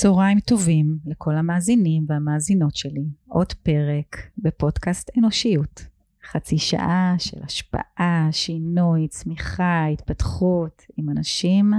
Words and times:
צהריים 0.00 0.40
טובים 0.40 0.98
לכל 1.06 1.36
המאזינים 1.36 2.04
והמאזינות 2.08 2.76
שלי. 2.76 3.04
עוד 3.28 3.52
פרק 3.52 4.16
בפודקאסט 4.38 5.10
אנושיות. 5.18 5.86
חצי 6.30 6.58
שעה 6.58 7.14
של 7.18 7.36
השפעה, 7.44 8.28
שינוי, 8.30 9.08
צמיחה, 9.08 9.86
התפתחות 9.86 10.82
עם 10.96 11.10
אנשים 11.10 11.72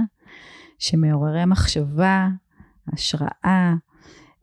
שמעוררי 0.78 1.44
מחשבה, 1.44 2.28
השראה 2.92 3.74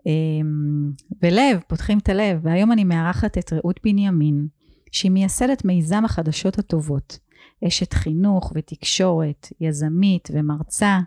אמ, 0.05 0.91
ולב, 1.21 1.59
פותחים 1.67 1.97
את 1.97 2.09
הלב. 2.09 2.39
והיום 2.43 2.71
אני 2.71 2.83
מארחת 2.83 3.37
את 3.37 3.53
רעות 3.53 3.79
בנימין, 3.83 4.47
שהיא 4.91 5.11
מייסדת 5.11 5.65
מיזם 5.65 6.05
החדשות 6.05 6.59
הטובות. 6.59 7.19
אשת 7.67 7.93
חינוך 7.93 8.51
ותקשורת, 8.55 9.47
יזמית 9.61 10.29
ומרצה. 10.33 10.99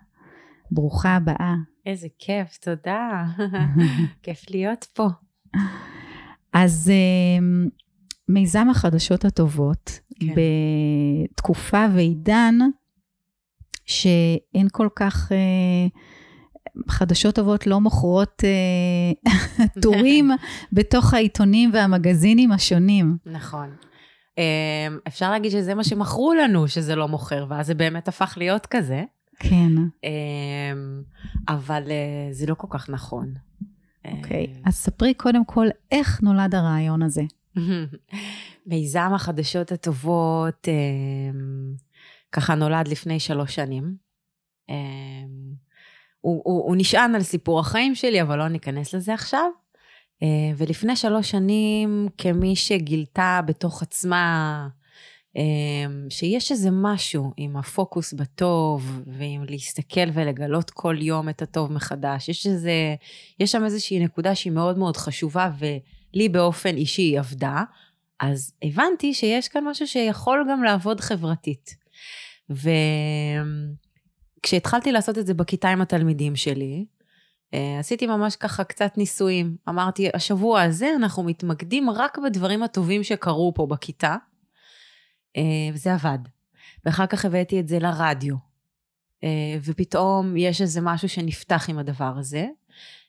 ברוכה 0.70 1.16
הבאה. 1.16 1.54
איזה 1.86 2.08
כיף, 2.18 2.56
תודה. 2.56 3.24
כיף 4.22 4.50
להיות 4.50 4.84
פה. 4.84 5.08
אז 6.52 6.92
אמ, 7.38 7.68
מיזם 8.28 8.70
החדשות 8.70 9.24
הטובות, 9.24 10.00
כן. 10.20 10.34
בתקופה 11.30 11.86
ועידן 11.94 12.54
שאין 13.86 14.68
כל 14.72 14.88
כך, 14.96 15.32
אה, 15.32 15.86
חדשות 16.88 17.34
טובות 17.34 17.66
לא 17.66 17.80
מוכרות 17.80 18.42
אה, 18.44 19.34
טורים 19.82 20.30
בתוך 20.72 21.14
העיתונים 21.14 21.70
והמגזינים 21.72 22.52
השונים. 22.52 23.16
נכון. 23.26 23.70
אמ, 24.38 24.98
אפשר 25.08 25.30
להגיד 25.30 25.50
שזה 25.50 25.74
מה 25.74 25.84
שמכרו 25.84 26.34
לנו, 26.34 26.68
שזה 26.68 26.96
לא 26.96 27.08
מוכר, 27.08 27.46
ואז 27.48 27.66
זה 27.66 27.74
באמת 27.74 28.08
הפך 28.08 28.34
להיות 28.36 28.66
כזה. 28.66 29.02
כן. 29.40 29.72
אמ, 30.04 31.02
אבל 31.48 31.82
אה, 31.90 32.28
זה 32.32 32.46
לא 32.46 32.54
כל 32.54 32.66
כך 32.70 32.90
נכון. 32.90 33.34
אוקיי, 34.04 34.46
okay. 34.46 34.68
אז 34.68 34.74
ספרי 34.74 35.14
קודם 35.14 35.44
כל 35.44 35.66
איך 35.90 36.22
נולד 36.22 36.54
הרעיון 36.54 37.02
הזה. 37.02 37.22
מיזם 38.66 39.10
החדשות 39.14 39.72
הטובות 39.72 40.68
אמ, 40.68 41.74
ככה 42.32 42.54
נולד 42.54 42.88
לפני 42.88 43.20
שלוש 43.20 43.54
שנים. 43.54 43.96
אמ, 44.68 44.74
הוא, 46.20 46.42
הוא, 46.44 46.64
הוא 46.64 46.76
נשען 46.78 47.14
על 47.14 47.22
סיפור 47.22 47.60
החיים 47.60 47.94
שלי, 47.94 48.22
אבל 48.22 48.38
לא 48.38 48.48
ניכנס 48.48 48.94
לזה 48.94 49.14
עכשיו. 49.14 49.50
אה, 50.22 50.52
ולפני 50.56 50.96
שלוש 50.96 51.30
שנים, 51.30 52.08
כמי 52.18 52.56
שגילתה 52.56 53.40
בתוך 53.46 53.82
עצמה 53.82 54.68
אמ, 54.68 54.79
שיש 56.10 56.52
איזה 56.52 56.68
משהו 56.72 57.32
עם 57.36 57.56
הפוקוס 57.56 58.12
בטוב, 58.12 59.00
ועם 59.06 59.44
להסתכל 59.48 60.10
ולגלות 60.14 60.70
כל 60.70 60.96
יום 61.00 61.28
את 61.28 61.42
הטוב 61.42 61.72
מחדש. 61.72 62.28
יש 62.28 62.46
איזה, 62.46 62.94
יש 63.40 63.52
שם 63.52 63.64
איזושהי 63.64 64.04
נקודה 64.04 64.34
שהיא 64.34 64.52
מאוד 64.52 64.78
מאוד 64.78 64.96
חשובה, 64.96 65.50
ולי 65.58 66.28
באופן 66.28 66.76
אישי 66.76 67.02
היא 67.02 67.18
עבדה. 67.18 67.62
אז 68.20 68.52
הבנתי 68.62 69.14
שיש 69.14 69.48
כאן 69.48 69.64
משהו 69.64 69.86
שיכול 69.86 70.46
גם 70.50 70.62
לעבוד 70.62 71.00
חברתית. 71.00 71.76
וכשהתחלתי 74.40 74.92
לעשות 74.92 75.18
את 75.18 75.26
זה 75.26 75.34
בכיתה 75.34 75.68
עם 75.68 75.80
התלמידים 75.80 76.36
שלי, 76.36 76.84
אה, 77.54 77.78
עשיתי 77.78 78.06
ממש 78.06 78.36
ככה 78.36 78.64
קצת 78.64 78.92
ניסויים. 78.96 79.56
אמרתי, 79.68 80.08
השבוע 80.14 80.62
הזה 80.62 80.90
אנחנו 80.96 81.22
מתמקדים 81.22 81.90
רק 81.90 82.18
בדברים 82.18 82.62
הטובים 82.62 83.04
שקרו 83.04 83.52
פה 83.54 83.66
בכיתה, 83.66 84.16
וזה 85.74 85.94
עבד. 85.94 86.18
ואחר 86.84 87.06
כך 87.06 87.24
הבאתי 87.24 87.60
את 87.60 87.68
זה 87.68 87.78
לרדיו, 87.78 88.36
אה, 89.24 89.58
ופתאום 89.64 90.36
יש 90.36 90.60
איזה 90.60 90.80
משהו 90.80 91.08
שנפתח 91.08 91.70
עם 91.70 91.78
הדבר 91.78 92.14
הזה. 92.18 92.46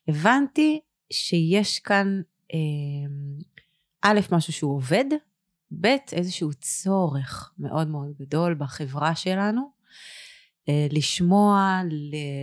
הבנתי 0.08 0.80
שיש 1.12 1.80
כאן, 1.80 2.22
אה, 2.54 2.60
א', 4.02 4.20
משהו 4.32 4.54
שהוא 4.54 4.76
עובד, 4.76 5.06
ב', 5.82 5.88
איזשהו 6.12 6.54
צורך 6.54 7.52
מאוד 7.58 7.88
מאוד 7.88 8.14
גדול 8.20 8.54
בחברה 8.54 9.16
שלנו, 9.16 9.82
לשמוע, 10.92 11.82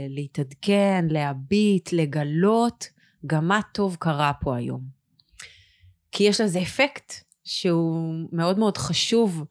להתעדכן, 0.08 1.04
להביט, 1.10 1.92
לגלות 1.92 2.88
גם 3.26 3.48
מה 3.48 3.60
טוב 3.72 3.96
קרה 4.00 4.32
פה 4.40 4.56
היום. 4.56 4.80
כי 6.12 6.24
יש 6.24 6.40
לזה 6.40 6.62
אפקט 6.62 7.12
שהוא 7.44 8.28
מאוד 8.32 8.58
מאוד 8.58 8.76
חשוב 8.76 9.44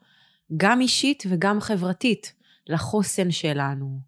גם 0.58 0.82
אישית 0.82 1.24
וגם 1.30 1.62
חברתית, 1.62 2.34
לחוסן 2.68 3.32
שלנו, 3.32 4.00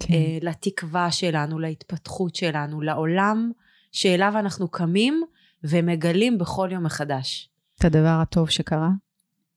כן. 0.00 0.14
אה, 0.14 0.38
לתקווה 0.42 1.10
שלנו, 1.10 1.58
להתפתחות 1.58 2.34
שלנו, 2.34 2.80
לעולם 2.80 3.52
שאליו 3.92 4.32
אנחנו 4.38 4.68
קמים 4.68 5.22
ומגלים 5.64 6.38
בכל 6.38 6.68
יום 6.72 6.84
מחדש. 6.84 7.50
את 7.78 7.84
הדבר 7.84 8.18
הטוב 8.22 8.50
שקרה? 8.50 8.90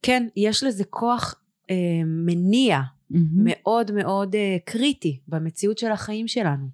כן, 0.01 0.27
יש 0.35 0.63
לזה 0.63 0.83
כוח 0.83 1.35
אה, 1.69 1.75
מניע 2.05 2.79
mm-hmm. 2.79 3.15
מאוד 3.35 3.91
מאוד 3.91 4.35
אה, 4.35 4.57
קריטי 4.65 5.19
במציאות 5.27 5.77
של 5.77 5.91
החיים 5.91 6.27
שלנו. 6.27 6.67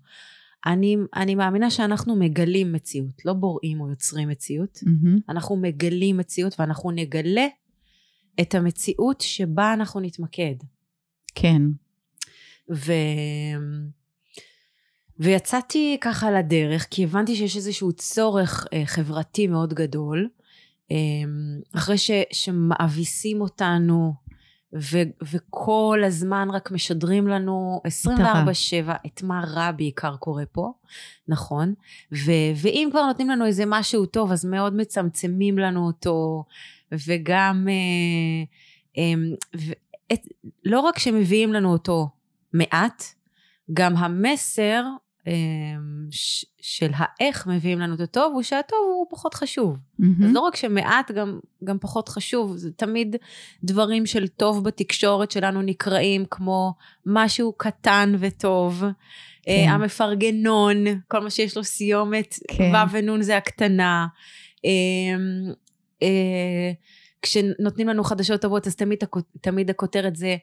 אני, 0.66 0.98
אני 1.16 1.36
מאמינה 1.36 1.70
שאנחנו 1.70 2.16
מגלים 2.16 2.74
מציאות, 2.74 3.26
לא 3.26 3.34
בוראים 3.34 3.82
או 3.82 3.90
יוצרים 3.90 4.30
מציאות. 4.30 4.78
Mm-hmm. 4.78 5.20
אנחנו 5.30 5.56
מגלים 5.56 6.18
מציאות 6.18 6.56
ואנחנו 6.60 6.92
נגלה 6.92 7.48
את 8.42 8.56
המציאות 8.56 9.22
שבה 9.22 9.74
אנחנו 9.74 10.00
נתמקד. 10.00 10.56
כן. 11.36 11.62
ו... 12.74 12.94
ויצאתי 15.20 15.98
ככה 16.02 16.32
לדרך, 16.32 16.88
כי 16.92 17.04
הבנתי 17.04 17.36
שיש 17.36 17.56
איזשהו 17.56 17.94
צורך 17.94 18.68
אה, 18.74 18.86
חברתי 18.86 19.48
מאוד 19.48 19.74
גדול, 19.74 20.30
אה, 20.92 20.96
אחרי 21.76 21.98
ש, 21.98 22.12
שמאביסים 22.32 23.42
אותנו, 23.42 24.14
ו, 24.76 24.98
וכל 25.32 26.02
הזמן 26.06 26.48
רק 26.54 26.72
משדרים 26.72 27.28
לנו 27.28 27.82
24-7 28.18 28.22
את 29.06 29.24
מה 29.24 29.42
רע 29.48 29.72
בעיקר 29.72 30.16
קורה 30.16 30.46
פה, 30.46 30.74
נכון? 31.28 31.74
ו, 32.12 32.32
ואם 32.56 32.88
כבר 32.92 33.06
נותנים 33.06 33.30
לנו 33.30 33.46
איזה 33.46 33.64
משהו 33.68 34.06
טוב, 34.06 34.32
אז 34.32 34.46
מאוד 34.46 34.76
מצמצמים 34.76 35.58
לנו 35.60 35.88
אותו, 35.88 36.44
וגם, 36.92 37.68
אה, 37.70 38.44
אמ, 38.98 39.34
את, 40.14 40.20
לא 40.66 40.80
רק 40.80 41.00
שמביאים 41.00 41.54
לנו 41.54 41.72
אותו 41.72 42.10
מעט, 42.54 43.04
גם 43.74 43.96
המסר 43.98 44.84
אמ, 45.28 46.08
של 46.62 46.92
האיך 46.96 47.48
מביאים 47.48 47.80
לנו 47.80 47.96
את 47.96 48.00
הטוב, 48.00 48.34
הוא 48.34 48.42
שהטוב 48.42 48.80
הוא 48.96 49.08
פחות 49.10 49.34
חשוב. 49.34 49.78
Mm-hmm. 49.78 50.26
אז 50.26 50.34
לא 50.34 50.40
רק 50.40 50.56
שמעט, 50.56 51.12
גם, 51.12 51.40
גם 51.64 51.78
פחות 51.80 52.10
חשוב. 52.10 52.58
זה 52.58 52.72
תמיד 52.72 53.16
דברים 53.64 54.06
של 54.06 54.28
טוב 54.28 54.64
בתקשורת 54.64 55.32
שלנו 55.32 55.62
נקראים 55.62 56.26
כמו 56.32 56.74
משהו 57.06 57.54
קטן 57.58 58.16
וטוב. 58.20 58.84
אה, 58.84 59.64
כן. 59.66 59.70
המפרגנון, 59.70 60.86
כל 61.08 61.20
מה 61.20 61.30
שיש 61.30 61.58
לו 61.58 61.64
סיומת, 61.64 62.36
כן. 62.48 62.72
ו' 62.76 62.92
ונון 62.92 63.22
זה 63.22 63.38
הקטנה. 63.38 64.08
אמ, 64.64 65.54
אה, 66.04 66.72
כשנותנים 67.22 67.88
לנו 67.88 68.04
חדשות 68.04 68.42
טובות, 68.42 68.68
אז 68.68 68.76
תמיד, 68.76 69.00
תמיד 69.42 69.70
הכותרת 69.70 70.16
זה, 70.16 70.36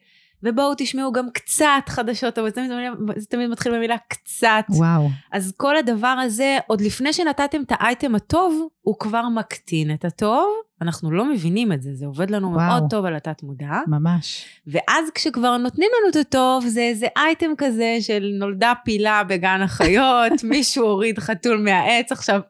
ובואו 0.42 0.72
תשמעו 0.76 1.12
גם 1.12 1.30
קצת 1.30 1.82
חדשות 1.88 2.34
טובות, 2.34 2.54
זה 2.54 2.60
תמיד, 2.68 3.16
זה 3.16 3.26
תמיד 3.26 3.50
מתחיל 3.50 3.76
במילה 3.76 3.96
קצת. 4.08 4.64
וואו. 4.68 5.08
אז 5.32 5.52
כל 5.56 5.76
הדבר 5.76 6.06
הזה, 6.08 6.58
עוד 6.66 6.80
לפני 6.80 7.12
שנתתם 7.12 7.62
את 7.62 7.72
האייטם 7.74 8.14
הטוב, 8.14 8.68
הוא 8.80 8.98
כבר 8.98 9.28
מקטין 9.28 9.94
את 9.94 10.04
הטוב. 10.04 10.48
אנחנו 10.82 11.10
לא 11.10 11.30
מבינים 11.32 11.72
את 11.72 11.82
זה, 11.82 11.94
זה 11.94 12.06
עובד 12.06 12.30
לנו 12.30 12.52
וואו. 12.52 12.66
מאוד 12.66 12.84
טוב 12.90 13.04
על 13.04 13.16
התת 13.16 13.42
מודע. 13.42 13.80
ממש. 13.86 14.44
ואז 14.66 15.10
כשכבר 15.14 15.56
נותנים 15.56 15.90
לנו 15.98 16.10
את 16.10 16.16
הטוב, 16.16 16.66
זה 16.66 16.80
איזה 16.80 17.06
אייטם 17.16 17.50
כזה 17.58 17.96
של 18.00 18.30
נולדה 18.38 18.72
פילה 18.84 19.24
בגן 19.24 19.60
החיות, 19.62 20.32
מישהו 20.50 20.84
הוריד 20.84 21.18
חתול 21.18 21.58
מהעץ, 21.58 22.12
עכשיו, 22.12 22.40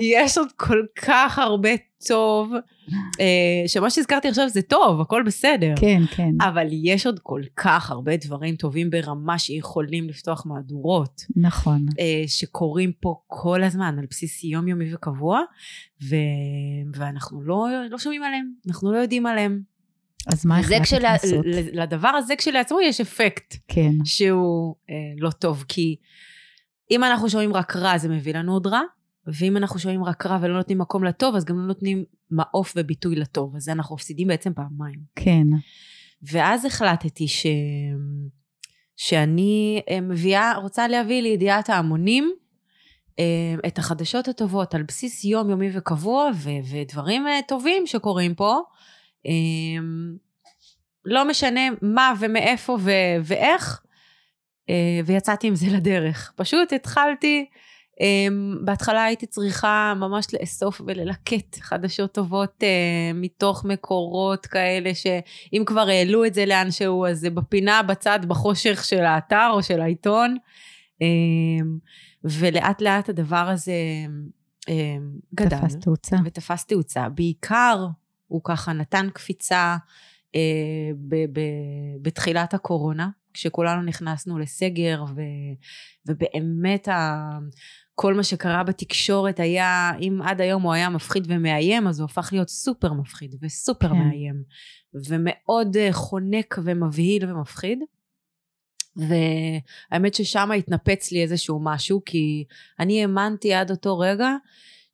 יש 0.00 0.38
עוד 0.38 0.48
כל 0.56 0.82
כך 0.96 1.38
הרבה 1.38 1.70
טוב, 2.06 2.52
אה, 3.20 3.64
שמה 3.66 3.90
שהזכרתי 3.90 4.28
עכשיו 4.28 4.48
זה 4.48 4.62
טוב, 4.62 5.00
הכל 5.00 5.22
בסדר. 5.26 5.74
כן, 5.76 6.02
כן. 6.10 6.30
אבל 6.40 6.66
יש 6.70 7.06
עוד 7.06 7.20
כל 7.22 7.42
כך 7.56 7.90
הרבה 7.90 8.16
דברים 8.16 8.56
טובים 8.56 8.90
ברמה 8.90 9.38
שיכולים 9.38 10.08
לפתוח 10.08 10.46
מהדורות. 10.46 11.24
נכון. 11.36 11.86
אה, 12.00 12.24
שקורים 12.26 12.92
פה 13.00 13.20
כל 13.26 13.62
הזמן, 13.62 13.96
על 13.98 14.06
בסיס 14.10 14.44
יומיומי 14.44 14.94
וקבוע, 14.94 15.40
ו... 16.02 16.16
ואנחנו 16.94 17.42
לא, 17.48 17.66
לא 17.90 17.98
שומעים 17.98 18.22
עליהם, 18.22 18.52
אנחנו 18.68 18.92
לא 18.92 18.98
יודעים 18.98 19.26
עליהם. 19.26 19.60
אז 20.26 20.46
מה 20.46 20.58
החלטת 20.58 20.82
כשלה, 20.82 21.12
לעשות? 21.12 21.44
לדבר 21.72 22.08
הזה 22.08 22.36
כשלעצמו 22.36 22.80
יש 22.80 23.00
אפקט. 23.00 23.56
כן. 23.68 23.92
שהוא 24.04 24.74
אה, 24.90 24.94
לא 25.18 25.30
טוב, 25.30 25.64
כי 25.68 25.96
אם 26.90 27.04
אנחנו 27.04 27.30
שומעים 27.30 27.54
רק 27.54 27.76
רע 27.76 27.98
זה 27.98 28.08
מביא 28.08 28.34
לנו 28.34 28.52
עוד 28.52 28.66
רע, 28.66 28.80
ואם 29.26 29.56
אנחנו 29.56 29.78
שומעים 29.78 30.04
רק 30.04 30.26
רע 30.26 30.38
ולא 30.42 30.56
נותנים 30.56 30.78
מקום 30.78 31.04
לטוב, 31.04 31.34
אז 31.34 31.44
גם 31.44 31.58
לא 31.58 31.66
נותנים 31.66 32.04
מעוף 32.30 32.72
וביטוי 32.76 33.16
לטוב. 33.16 33.56
אז 33.56 33.68
אנחנו 33.68 33.94
מפסידים 33.94 34.28
בעצם 34.28 34.52
פעמיים. 34.54 35.00
כן. 35.16 35.46
ואז 36.22 36.64
החלטתי 36.64 37.28
ש... 37.28 37.46
שאני 38.96 39.80
אה, 39.90 40.00
מביאה, 40.00 40.56
רוצה 40.56 40.88
להביא 40.88 41.22
לידיעת 41.22 41.70
ההמונים 41.70 42.32
את 43.66 43.78
החדשות 43.78 44.28
הטובות 44.28 44.74
על 44.74 44.82
בסיס 44.82 45.24
יומיומי 45.24 45.70
וקבוע, 45.72 46.30
ו- 46.34 46.50
ודברים 46.70 47.26
אה, 47.26 47.40
טובים 47.48 47.86
שקורים 47.86 48.34
פה. 48.34 48.60
אה, 49.26 49.32
לא 51.04 51.28
משנה 51.28 51.60
מה 51.82 52.12
ומאיפה 52.20 52.76
ו- 52.80 53.16
ואיך, 53.24 53.80
אה, 54.70 55.00
ויצאתי 55.06 55.46
עם 55.46 55.54
זה 55.54 55.66
לדרך. 55.70 56.32
פשוט 56.36 56.72
התחלתי, 56.72 57.46
אה, 58.00 58.26
בהתחלה 58.64 59.04
הייתי 59.04 59.26
צריכה 59.26 59.94
ממש 59.96 60.26
לאסוף 60.40 60.80
וללקט 60.86 61.58
חדשות 61.60 62.12
טובות 62.12 62.62
אה, 62.62 63.10
מתוך 63.14 63.64
מקורות 63.64 64.46
כאלה, 64.46 64.94
שאם 64.94 65.62
כבר 65.66 65.88
העלו 65.88 66.24
את 66.24 66.34
זה 66.34 66.46
לאנשהו, 66.46 67.06
אז 67.06 67.18
זה 67.18 67.30
בפינה 67.30 67.82
בצד 67.82 68.20
בחושך 68.28 68.84
של 68.84 69.04
האתר 69.04 69.48
או 69.52 69.62
של 69.62 69.80
העיתון. 69.80 70.36
ולאט 72.24 72.80
לאט 72.80 73.08
הדבר 73.08 73.48
הזה 73.48 73.72
גדל. 75.34 75.58
תפס 75.58 75.76
תאוצה. 75.76 76.16
ותפס 76.24 76.64
תאוצה. 76.64 77.08
בעיקר 77.08 77.86
הוא 78.26 78.40
ככה 78.44 78.72
נתן 78.72 79.08
קפיצה 79.12 79.76
אה, 80.34 80.40
ב- 81.08 81.24
ב- 81.32 82.02
בתחילת 82.02 82.54
הקורונה, 82.54 83.08
כשכולנו 83.34 83.82
נכנסנו 83.82 84.38
לסגר, 84.38 85.04
ו- 85.16 85.22
ובאמת 86.06 86.88
ה- 86.88 87.38
כל 87.94 88.14
מה 88.14 88.22
שקרה 88.22 88.64
בתקשורת 88.64 89.40
היה, 89.40 89.92
אם 90.00 90.20
עד 90.24 90.40
היום 90.40 90.62
הוא 90.62 90.72
היה 90.72 90.88
מפחיד 90.88 91.24
ומאיים, 91.28 91.86
אז 91.88 92.00
הוא 92.00 92.04
הפך 92.04 92.28
להיות 92.32 92.48
סופר 92.48 92.92
מפחיד 92.92 93.34
וסופר 93.42 93.88
כן. 93.88 93.94
מאיים, 93.94 94.42
ומאוד 95.08 95.76
אה, 95.76 95.92
חונק 95.92 96.58
ומבהיל 96.64 97.30
ומפחיד. 97.30 97.78
והאמת 98.98 100.14
ששם 100.14 100.50
התנפץ 100.58 101.12
לי 101.12 101.22
איזשהו 101.22 101.60
משהו, 101.62 102.02
כי 102.06 102.44
אני 102.80 103.02
האמנתי 103.02 103.54
עד 103.54 103.70
אותו 103.70 103.98
רגע 103.98 104.30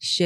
ש... 0.01 0.23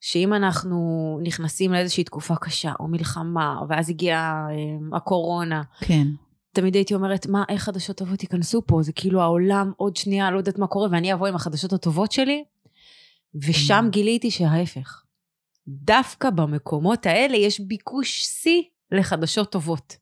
שאם 0.00 0.34
אנחנו 0.34 1.18
נכנסים 1.22 1.72
לאיזושהי 1.72 2.04
תקופה 2.04 2.36
קשה, 2.36 2.72
או 2.80 2.88
מלחמה, 2.88 3.60
ואז 3.68 3.90
הגיעה 3.90 4.46
אה, 4.50 4.96
הקורונה, 4.96 5.62
כן. 5.80 6.06
תמיד 6.52 6.74
הייתי 6.74 6.94
אומרת, 6.94 7.26
מה, 7.26 7.44
איך 7.48 7.62
חדשות 7.62 7.96
טובות 7.96 8.22
ייכנסו 8.22 8.62
פה? 8.66 8.82
זה 8.82 8.92
כאילו 8.92 9.22
העולם 9.22 9.72
עוד 9.76 9.96
שנייה, 9.96 10.30
לא 10.30 10.38
יודעת 10.38 10.58
מה 10.58 10.66
קורה, 10.66 10.88
ואני 10.90 11.12
אבוא 11.12 11.26
עם 11.26 11.34
החדשות 11.34 11.72
הטובות 11.72 12.12
שלי, 12.12 12.44
ושם 13.34 13.84
mm. 13.86 13.90
גיליתי 13.90 14.30
שההפך. 14.30 15.02
דווקא 15.68 16.30
במקומות 16.30 17.06
האלה 17.06 17.36
יש 17.36 17.60
ביקוש 17.60 18.24
שיא 18.24 18.62
לחדשות 18.92 19.52
טובות. 19.52 19.96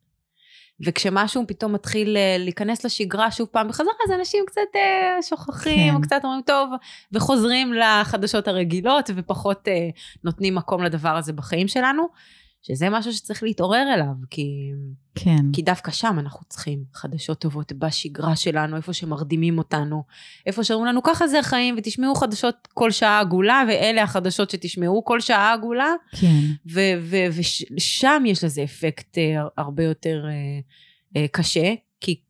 וכשמשהו 0.80 1.44
פתאום 1.48 1.72
מתחיל 1.72 2.16
אה, 2.16 2.36
להיכנס 2.38 2.84
לשגרה 2.84 3.30
שוב 3.30 3.48
פעם 3.48 3.68
בחזרה, 3.68 3.92
אז 4.06 4.12
אנשים 4.12 4.44
קצת 4.46 4.60
אה, 4.76 5.22
שוכחים, 5.22 5.94
כן. 5.94 6.02
קצת 6.02 6.20
אומרים 6.24 6.42
טוב, 6.42 6.70
וחוזרים 7.12 7.72
לחדשות 7.72 8.48
הרגילות, 8.48 9.10
ופחות 9.14 9.68
אה, 9.68 9.88
נותנים 10.24 10.54
מקום 10.54 10.82
לדבר 10.82 11.16
הזה 11.16 11.32
בחיים 11.32 11.68
שלנו, 11.68 12.08
שזה 12.66 12.90
משהו 12.90 13.12
שצריך 13.12 13.42
להתעורר 13.42 13.94
אליו, 13.94 14.14
כי, 14.30 14.70
כן. 15.14 15.52
כי 15.52 15.62
דווקא 15.62 15.90
שם 15.90 16.16
אנחנו 16.18 16.46
צריכים 16.48 16.84
חדשות 16.94 17.38
טובות 17.38 17.72
בשגרה 17.72 18.36
שלנו, 18.36 18.76
איפה 18.76 18.92
שמרדימים 18.92 19.58
אותנו, 19.58 20.02
איפה 20.46 20.64
שאומרים 20.64 20.88
לנו 20.88 21.02
ככה 21.02 21.28
זה 21.28 21.38
החיים, 21.38 21.74
ותשמעו 21.78 22.14
חדשות 22.14 22.68
כל 22.74 22.90
שעה 22.90 23.20
עגולה, 23.20 23.64
ואלה 23.68 24.02
החדשות 24.02 24.50
שתשמעו 24.50 25.04
כל 25.04 25.20
שעה 25.20 25.52
עגולה. 25.52 25.92
כן. 26.10 26.40
ושם 26.66 28.22
יש 28.26 28.44
לזה 28.44 28.64
אפקט 28.64 29.18
אה, 29.18 29.42
הרבה 29.56 29.84
יותר 29.84 30.24
אה, 30.28 30.32
אה, 31.16 31.28
קשה, 31.28 31.74
כי 32.00 32.20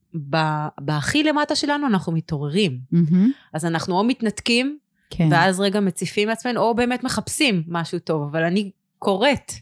בהכי 0.81 1.23
למטה 1.23 1.55
שלנו 1.55 1.87
אנחנו 1.87 2.13
מתעוררים. 2.13 2.79
Mm-hmm. 2.95 3.17
אז 3.53 3.65
אנחנו 3.65 3.99
או 3.99 4.05
מתנתקים, 4.05 4.79
כן. 5.11 5.29
ואז 5.31 5.61
רגע 5.61 5.81
מציפים 5.81 6.29
לעצמנו, 6.29 6.61
או 6.61 6.75
באמת 6.75 7.05
מחפשים 7.05 7.63
משהו 7.69 7.99
טוב, 7.99 8.23
אבל 8.23 8.45
אני 8.45 8.71
קוראת 8.99 9.53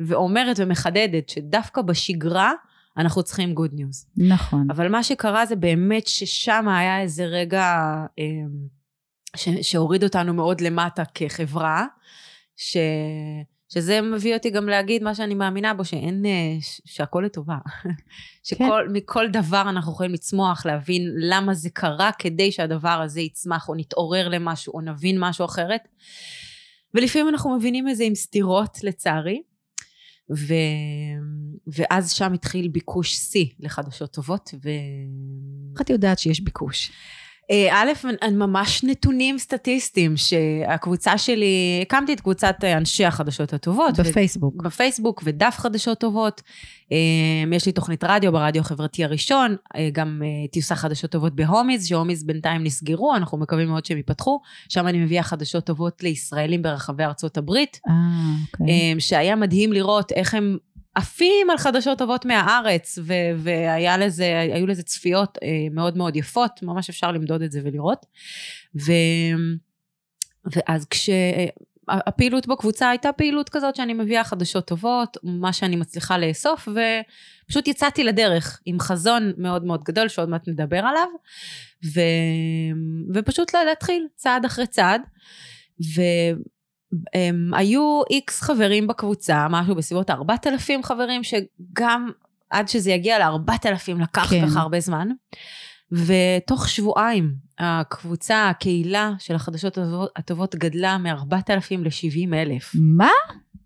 ואומרת 0.00 0.56
ומחדדת 0.58 1.28
שדווקא 1.28 1.82
בשגרה 1.82 2.52
אנחנו 2.98 3.22
צריכים 3.22 3.54
good 3.54 3.70
news. 3.72 4.06
נכון. 4.16 4.66
אבל 4.70 4.88
מה 4.88 5.02
שקרה 5.02 5.46
זה 5.46 5.56
באמת 5.56 6.06
ששם 6.06 6.68
היה 6.68 7.00
איזה 7.00 7.24
רגע 7.24 7.96
אמ, 8.18 8.76
ש, 9.36 9.48
שהוריד 9.62 10.04
אותנו 10.04 10.34
מאוד 10.34 10.60
למטה 10.60 11.02
כחברה, 11.14 11.86
ש, 12.56 12.76
שזה 13.68 14.00
מביא 14.00 14.34
אותי 14.34 14.50
גם 14.50 14.68
להגיד 14.68 15.02
מה 15.02 15.14
שאני 15.14 15.34
מאמינה 15.34 15.74
בו, 15.74 15.84
שאין, 15.84 16.26
אה, 16.26 16.56
שהכל 16.84 17.22
לטובה. 17.26 17.56
שמכל 18.42 18.86
כן. 19.14 19.32
דבר 19.32 19.60
אנחנו 19.60 19.92
יכולים 19.92 20.12
לצמוח, 20.12 20.66
להבין 20.66 21.14
למה 21.18 21.54
זה 21.54 21.70
קרה 21.70 22.10
כדי 22.18 22.52
שהדבר 22.52 23.00
הזה 23.04 23.20
יצמח, 23.20 23.68
או 23.68 23.74
נתעורר 23.74 24.28
למשהו, 24.28 24.74
או 24.74 24.80
נבין 24.80 25.16
משהו 25.20 25.44
אחרת. 25.44 25.88
ולפעמים 26.94 27.28
אנחנו 27.28 27.56
מבינים 27.56 27.88
את 27.88 27.96
זה 27.96 28.04
עם 28.04 28.14
סתירות, 28.14 28.78
לצערי. 28.82 29.42
ו... 30.30 30.54
ואז 31.66 32.12
שם 32.12 32.32
התחיל 32.32 32.68
ביקוש 32.68 33.14
שיא 33.14 33.46
לחדשות 33.60 34.12
טובות. 34.12 34.54
ו... 34.64 34.68
איך 35.72 35.80
את 35.80 35.90
יודעת 35.90 36.18
שיש 36.18 36.40
ביקוש? 36.40 36.92
אה, 37.50 37.82
א', 37.82 37.92
ממש 38.32 38.84
נתונים 38.84 39.38
סטטיסטיים, 39.38 40.16
שהקבוצה 40.16 41.18
שלי, 41.18 41.78
הקמתי 41.82 42.12
את 42.12 42.20
קבוצת 42.20 42.56
אנשי 42.64 43.04
החדשות 43.04 43.52
הטובות. 43.52 44.00
בפייסבוק. 44.00 44.54
ו... 44.54 44.64
בפייסבוק, 44.64 45.22
ודף 45.24 45.54
חדשות 45.58 45.98
טובות. 45.98 46.42
אה, 46.92 47.56
יש 47.56 47.66
לי 47.66 47.72
תוכנית 47.72 48.04
רדיו 48.04 48.32
ברדיו 48.32 48.60
החברתי 48.60 49.04
הראשון, 49.04 49.56
אה, 49.76 49.88
גם 49.92 50.22
תיוסע 50.52 50.74
חדשות 50.74 51.10
טובות 51.10 51.34
בהומיז, 51.34 51.86
שהומיז 51.86 52.24
בינתיים 52.24 52.64
נסגרו, 52.64 53.14
אנחנו 53.14 53.38
מקווים 53.38 53.68
מאוד 53.68 53.84
שהם 53.84 53.96
ייפתחו. 53.96 54.40
שם 54.68 54.86
אני 54.88 54.98
מביאה 54.98 55.22
חדשות 55.22 55.64
טובות 55.64 56.02
לישראלים 56.02 56.62
ברחבי 56.62 57.04
ארצות 57.04 57.36
הברית. 57.38 57.80
אה, 57.88 57.92
אוקיי. 58.52 59.00
שהיה 59.00 59.36
מדהים 59.36 59.72
לראות 59.72 60.12
איך 60.12 60.34
הם 60.34 60.58
עפים 60.96 61.50
על 61.50 61.58
חדשות 61.58 61.98
טובות 61.98 62.24
מהארץ, 62.24 62.98
והיו 63.36 63.98
לזה, 63.98 64.48
לזה 64.68 64.82
צפיות 64.82 65.38
אה, 65.42 65.48
מאוד 65.70 65.96
מאוד 65.96 66.16
יפות, 66.16 66.62
ממש 66.62 66.90
אפשר 66.90 67.12
למדוד 67.12 67.42
את 67.42 67.52
זה 67.52 67.60
ולראות. 67.64 68.06
ו- 68.76 69.56
ואז 70.44 70.86
כש... 70.90 71.10
הפעילות 71.88 72.46
בקבוצה 72.46 72.90
הייתה 72.90 73.12
פעילות 73.12 73.48
כזאת 73.48 73.76
שאני 73.76 73.94
מביאה 73.94 74.24
חדשות 74.24 74.66
טובות, 74.66 75.16
מה 75.22 75.52
שאני 75.52 75.76
מצליחה 75.76 76.18
לאסוף, 76.18 76.68
ופשוט 76.68 77.68
יצאתי 77.68 78.04
לדרך 78.04 78.60
עם 78.64 78.80
חזון 78.80 79.32
מאוד 79.38 79.64
מאוד 79.64 79.84
גדול 79.84 80.08
שעוד 80.08 80.28
מעט 80.28 80.48
נדבר 80.48 80.78
עליו, 80.78 81.08
ו... 81.94 82.00
ופשוט 83.14 83.54
להתחיל 83.54 84.06
צעד 84.14 84.44
אחרי 84.44 84.66
צעד. 84.66 85.00
ו... 85.96 86.00
הם, 87.14 87.50
היו 87.54 88.02
איקס 88.10 88.42
חברים 88.42 88.86
בקבוצה, 88.86 89.46
משהו 89.50 89.74
בסביבות 89.74 90.10
4,000 90.10 90.82
חברים, 90.82 91.22
שגם 91.22 92.10
עד 92.50 92.68
שזה 92.68 92.90
יגיע 92.90 93.18
ל-4,000 93.18 94.02
לקח 94.02 94.30
כן. 94.30 94.46
ככה 94.46 94.60
הרבה 94.60 94.80
זמן. 94.80 95.08
ותוך 95.92 96.68
שבועיים 96.68 97.34
הקבוצה, 97.58 98.48
הקהילה 98.48 99.12
של 99.18 99.34
החדשות 99.34 99.78
הטובות 100.16 100.54
גדלה 100.54 100.98
מ-4,000 100.98 101.76
ל-70,000. 101.78 102.64
מה? 102.74 103.10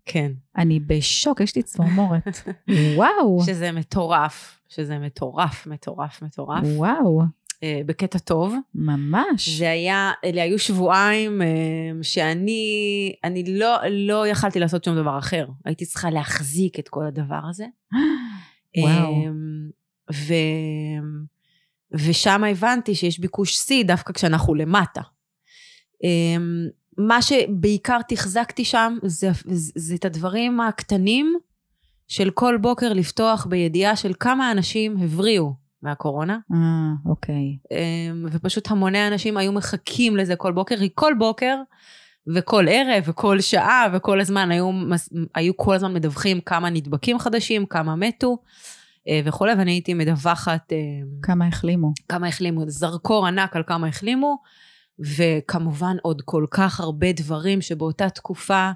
כן. 0.05 0.31
אני 0.57 0.79
בשוק, 0.79 1.41
יש 1.41 1.55
לי 1.55 1.63
צמרמורת. 1.63 2.37
וואו. 2.95 3.43
שזה 3.45 3.71
מטורף, 3.71 4.59
שזה 4.69 4.99
מטורף, 4.99 5.67
מטורף, 5.67 6.21
מטורף. 6.21 6.63
וואו. 6.63 7.21
אה, 7.63 7.81
בקטע 7.85 8.19
טוב. 8.19 8.55
ממש. 8.75 9.49
זה 9.49 9.71
היה, 9.71 10.11
אלה 10.25 10.43
היו 10.43 10.59
שבועיים 10.59 11.41
אה, 11.41 11.47
שאני, 12.01 13.13
אני 13.23 13.43
לא, 13.59 13.77
לא 13.89 14.27
יכלתי 14.27 14.59
לעשות 14.59 14.83
שום 14.83 14.95
דבר 14.95 15.17
אחר. 15.17 15.47
הייתי 15.65 15.85
צריכה 15.85 16.09
להחזיק 16.09 16.79
את 16.79 16.89
כל 16.89 17.05
הדבר 17.05 17.39
הזה. 17.49 17.65
וואו. 18.77 19.13
אה, 19.13 19.31
ו... 20.13 20.33
ושם 21.93 22.43
הבנתי 22.43 22.95
שיש 22.95 23.19
ביקוש 23.19 23.57
שיא 23.57 23.83
דווקא 23.83 24.13
כשאנחנו 24.13 24.55
למטה. 24.55 25.01
מה 26.97 27.21
שבעיקר 27.21 27.97
תחזקתי 28.07 28.65
שם 28.65 28.97
זה, 29.03 29.29
זה, 29.45 29.71
זה 29.75 29.95
את 29.95 30.05
הדברים 30.05 30.61
הקטנים 30.61 31.35
של 32.07 32.29
כל 32.29 32.57
בוקר 32.61 32.93
לפתוח 32.93 33.45
בידיעה 33.45 33.95
של 33.95 34.13
כמה 34.19 34.51
אנשים 34.51 34.97
הבריאו 34.97 35.53
מהקורונה. 35.83 36.37
אה, 36.53 36.91
אוקיי. 37.05 37.57
אמ, 37.71 38.25
ופשוט 38.31 38.71
המוני 38.71 39.07
אנשים 39.07 39.37
היו 39.37 39.51
מחכים 39.51 40.17
לזה 40.17 40.35
כל 40.35 40.51
בוקר, 40.51 40.77
כי 40.77 40.89
כל 40.95 41.13
בוקר 41.19 41.55
וכל 42.35 42.65
ערב 42.69 43.03
וכל 43.07 43.41
שעה 43.41 43.87
וכל 43.93 44.21
הזמן 44.21 44.51
היו, 44.51 44.69
היו 45.35 45.57
כל 45.57 45.75
הזמן 45.75 45.93
מדווחים 45.93 46.41
כמה 46.41 46.69
נדבקים 46.69 47.19
חדשים, 47.19 47.65
כמה 47.65 47.95
מתו 47.95 48.37
אה, 49.07 49.21
וכולי, 49.25 49.53
ואני 49.53 49.71
הייתי 49.71 49.93
מדווחת... 49.93 50.71
אמ, 50.71 50.77
כמה 51.21 51.47
החלימו. 51.47 51.93
כמה 52.09 52.27
החלימו, 52.27 52.63
זרקור 52.67 53.27
ענק 53.27 53.55
על 53.55 53.63
כמה 53.67 53.87
החלימו, 53.87 54.37
וכמובן 54.99 55.97
עוד 56.01 56.21
כל 56.25 56.45
כך 56.51 56.79
הרבה 56.79 57.11
דברים 57.11 57.61
שבאותה 57.61 58.09
תקופה 58.09 58.71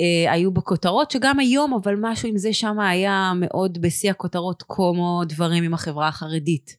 אה, 0.00 0.32
היו 0.32 0.52
בכותרות, 0.52 1.10
שגם 1.10 1.38
היום, 1.38 1.74
אבל 1.74 1.94
משהו 2.00 2.28
עם 2.28 2.36
זה 2.36 2.52
שם 2.52 2.80
היה 2.80 3.32
מאוד 3.36 3.78
בשיא 3.80 4.10
הכותרות, 4.10 4.64
כמו 4.68 5.22
דברים 5.28 5.64
עם 5.64 5.74
החברה 5.74 6.08
החרדית. 6.08 6.76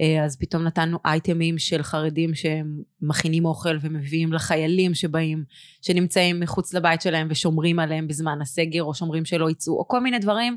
אה, 0.00 0.24
אז 0.24 0.36
פתאום 0.36 0.62
נתנו 0.62 0.98
אייטמים 1.04 1.58
של 1.58 1.82
חרדים 1.82 2.30
שמכינים 2.34 3.44
אוכל 3.44 3.76
ומביאים 3.80 4.32
לחיילים 4.32 4.94
שבאים, 4.94 5.44
שנמצאים 5.82 6.40
מחוץ 6.40 6.74
לבית 6.74 7.02
שלהם 7.02 7.26
ושומרים 7.30 7.78
עליהם 7.78 8.08
בזמן 8.08 8.38
הסגר, 8.42 8.82
או 8.82 8.94
שומרים 8.94 9.24
שלא 9.24 9.50
יצאו, 9.50 9.78
או 9.78 9.88
כל 9.88 10.00
מיני 10.00 10.18
דברים 10.18 10.56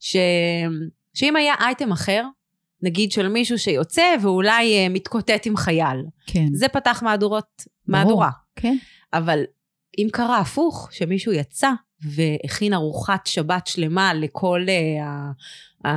ש... 0.00 0.16
שאם 1.14 1.36
היה 1.36 1.54
אייטם 1.60 1.92
אחר, 1.92 2.24
נגיד 2.82 3.12
של 3.12 3.28
מישהו 3.28 3.58
שיוצא 3.58 4.14
ואולי 4.22 4.78
אה, 4.78 4.88
מתקוטט 4.88 5.46
עם 5.46 5.56
חייל, 5.56 6.04
כן. 6.26 6.46
זה 6.52 6.68
פתח 6.68 7.02
מהדורות, 7.04 7.62
מהדורה. 7.86 8.30
כן. 8.56 8.76
אבל 9.12 9.42
אם 9.98 10.08
קרה 10.12 10.38
הפוך, 10.38 10.88
שמישהו 10.92 11.32
יצא 11.32 11.70
והכין 12.02 12.74
ארוחת 12.74 13.26
שבת 13.26 13.66
שלמה 13.66 14.14
לכל 14.14 14.66
uh, 15.84 15.88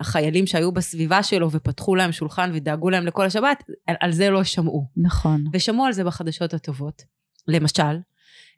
החיילים 0.00 0.46
שהיו 0.46 0.72
בסביבה 0.72 1.22
שלו 1.22 1.50
ופתחו 1.50 1.94
להם 1.94 2.12
שולחן 2.12 2.50
ודאגו 2.54 2.90
להם 2.90 3.06
לכל 3.06 3.26
השבת, 3.26 3.62
על, 3.86 3.96
על 4.00 4.12
זה 4.12 4.30
לא 4.30 4.44
שמעו. 4.44 4.84
נכון. 4.96 5.44
ושמעו 5.52 5.84
על 5.84 5.92
זה 5.92 6.04
בחדשות 6.04 6.54
הטובות, 6.54 7.02
למשל. 7.48 7.96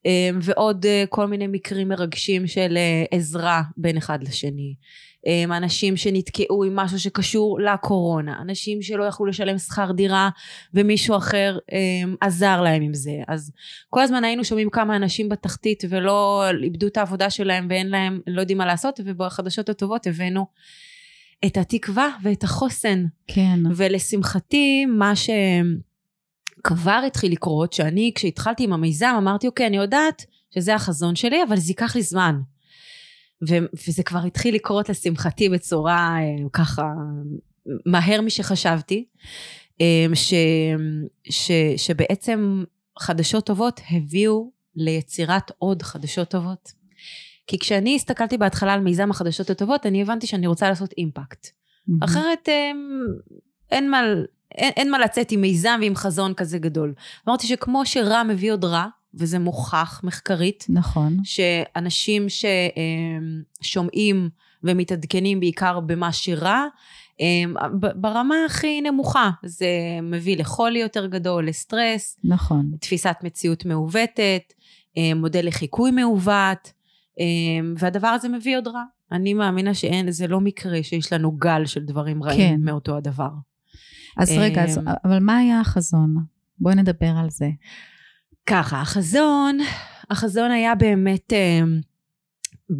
אמ, 0.05 0.38
ועוד 0.43 0.87
אה, 0.87 1.05
כל 1.09 1.26
מיני 1.26 1.47
מקרים 1.47 1.88
מרגשים 1.88 2.47
של 2.47 2.76
אה, 2.76 3.05
עזרה 3.11 3.62
בין 3.76 3.97
אחד 3.97 4.23
לשני. 4.23 4.75
אמ, 5.26 5.52
אנשים 5.52 5.97
שנתקעו 5.97 6.64
עם 6.64 6.76
משהו 6.76 7.00
שקשור 7.00 7.61
לקורונה, 7.61 8.38
אנשים 8.40 8.83
שלא 8.83 9.04
יכלו 9.04 9.26
לשלם 9.26 9.59
שכר 9.59 9.92
דירה 9.92 10.28
ומישהו 10.75 11.16
אחר 11.16 11.59
אמ, 11.73 12.14
עזר 12.21 12.62
להם 12.62 12.83
עם 12.83 12.95
זה. 12.95 13.12
אז 13.28 13.52
כל 13.90 14.02
הזמן 14.02 14.25
היינו 14.25 14.45
שומעים 14.45 14.71
כמה 14.71 14.97
אנשים 14.97 15.28
בתחתית 15.28 15.85
ולא 15.88 16.45
איבדו 16.62 16.87
את 16.87 16.97
העבודה 16.97 17.30
שלהם 17.30 17.66
ואין 17.71 17.88
להם, 17.88 18.21
לא 18.26 18.40
יודעים 18.40 18.59
מה 18.59 18.66
לעשות, 18.66 19.00
ובחדשות 19.04 19.68
הטובות 19.68 20.06
הבאנו 20.06 20.47
את 21.47 21.56
התקווה 21.56 22.09
ואת 22.23 22.45
החוסן. 22.45 23.04
כן. 23.26 23.61
ולשמחתי, 23.76 24.87
מה 24.87 25.16
ש... 25.16 25.30
כבר 26.64 27.02
התחיל 27.06 27.33
לקרות, 27.33 27.73
שאני 27.73 28.12
כשהתחלתי 28.14 28.64
עם 28.64 28.73
המיזם 28.73 29.14
אמרתי 29.18 29.47
אוקיי 29.47 29.66
אני 29.66 29.76
יודעת 29.76 30.25
שזה 30.54 30.75
החזון 30.75 31.16
שלי 31.16 31.42
אבל 31.42 31.56
זה 31.56 31.71
ייקח 31.71 31.97
לי 31.97 32.02
זמן. 32.02 32.40
ו- 33.49 33.66
וזה 33.88 34.02
כבר 34.02 34.19
התחיל 34.19 34.55
לקרות 34.55 34.88
לשמחתי 34.88 35.49
בצורה 35.49 36.16
אה, 36.19 36.49
ככה 36.52 36.83
מהר 37.87 38.21
משחשבתי, 38.21 39.05
אה, 39.81 40.07
ש- 40.14 40.35
ש- 41.31 41.76
שבעצם 41.76 42.64
חדשות 42.99 43.47
טובות 43.47 43.81
הביאו 43.90 44.50
ליצירת 44.76 45.52
עוד 45.59 45.83
חדשות 45.83 46.28
טובות. 46.28 46.73
כי 47.47 47.59
כשאני 47.59 47.97
הסתכלתי 47.97 48.38
בהתחלה 48.38 48.75
על 48.75 48.81
מיזם 48.81 49.11
החדשות 49.11 49.50
הטובות 49.50 49.87
אני 49.87 50.02
הבנתי 50.02 50.26
שאני 50.26 50.47
רוצה 50.47 50.69
לעשות 50.69 50.93
אימפקט. 50.99 51.47
Mm-hmm. 51.47 52.05
אחרת 52.05 52.49
אה, 52.49 52.71
אין 53.71 53.90
מה, 53.90 54.02
אין, 54.55 54.73
אין 54.76 54.90
מה 54.90 54.99
לצאת 54.99 55.33
עם 55.33 55.40
מיזם 55.40 55.78
ועם 55.83 55.97
חזון 55.97 56.35
כזה 56.35 56.59
גדול. 56.59 56.95
אמרתי 57.28 57.47
שכמו 57.47 57.87
שרע 57.87 58.23
מביא 58.23 58.52
עוד 58.52 58.64
רע, 58.64 58.87
וזה 59.17 59.39
מוכח 59.39 60.01
מחקרית, 60.05 60.67
נכון. 60.69 61.17
שאנשים 61.25 62.27
ששומעים 63.63 64.29
ומתעדכנים 64.63 65.41
בעיקר 65.41 65.81
במה 65.81 66.13
שרע, 66.13 66.65
ברמה 67.97 68.35
הכי 68.47 68.81
נמוכה, 68.81 69.31
זה 69.43 69.69
מביא 70.03 70.37
לחולי 70.37 70.79
יותר 70.79 71.07
גדול, 71.07 71.49
לסטרס, 71.49 72.19
נכון. 72.25 72.71
תפיסת 72.81 73.17
מציאות 73.23 73.65
מעוותת, 73.65 74.53
מודל 75.17 75.47
לחיקוי 75.47 75.91
מעוות, 75.91 76.73
והדבר 77.77 78.09
הזה 78.09 78.29
מביא 78.29 78.57
עוד 78.57 78.69
רע. 78.69 78.83
אני 79.13 79.35
מאמינה 79.35 79.75
שאין, 79.75 80.11
זה 80.11 80.27
לא 80.27 80.41
מקרה 80.41 80.83
שיש 80.83 81.13
לנו 81.13 81.33
גל 81.33 81.67
של 81.67 81.85
דברים 81.85 82.23
רעים 82.23 82.57
כן. 82.57 82.61
מאותו 82.61 82.97
הדבר. 82.97 83.31
אז 84.17 84.33
רגע, 84.39 84.65
אז, 84.65 84.81
אבל 85.05 85.19
מה 85.19 85.37
היה 85.37 85.61
החזון? 85.61 86.17
בואי 86.59 86.75
נדבר 86.75 87.13
על 87.17 87.31
זה. 87.31 87.49
ככה, 88.47 88.81
החזון, 88.81 89.59
החזון 90.11 90.50
היה 90.50 90.75
באמת, 90.75 91.33
אה, 91.33 91.61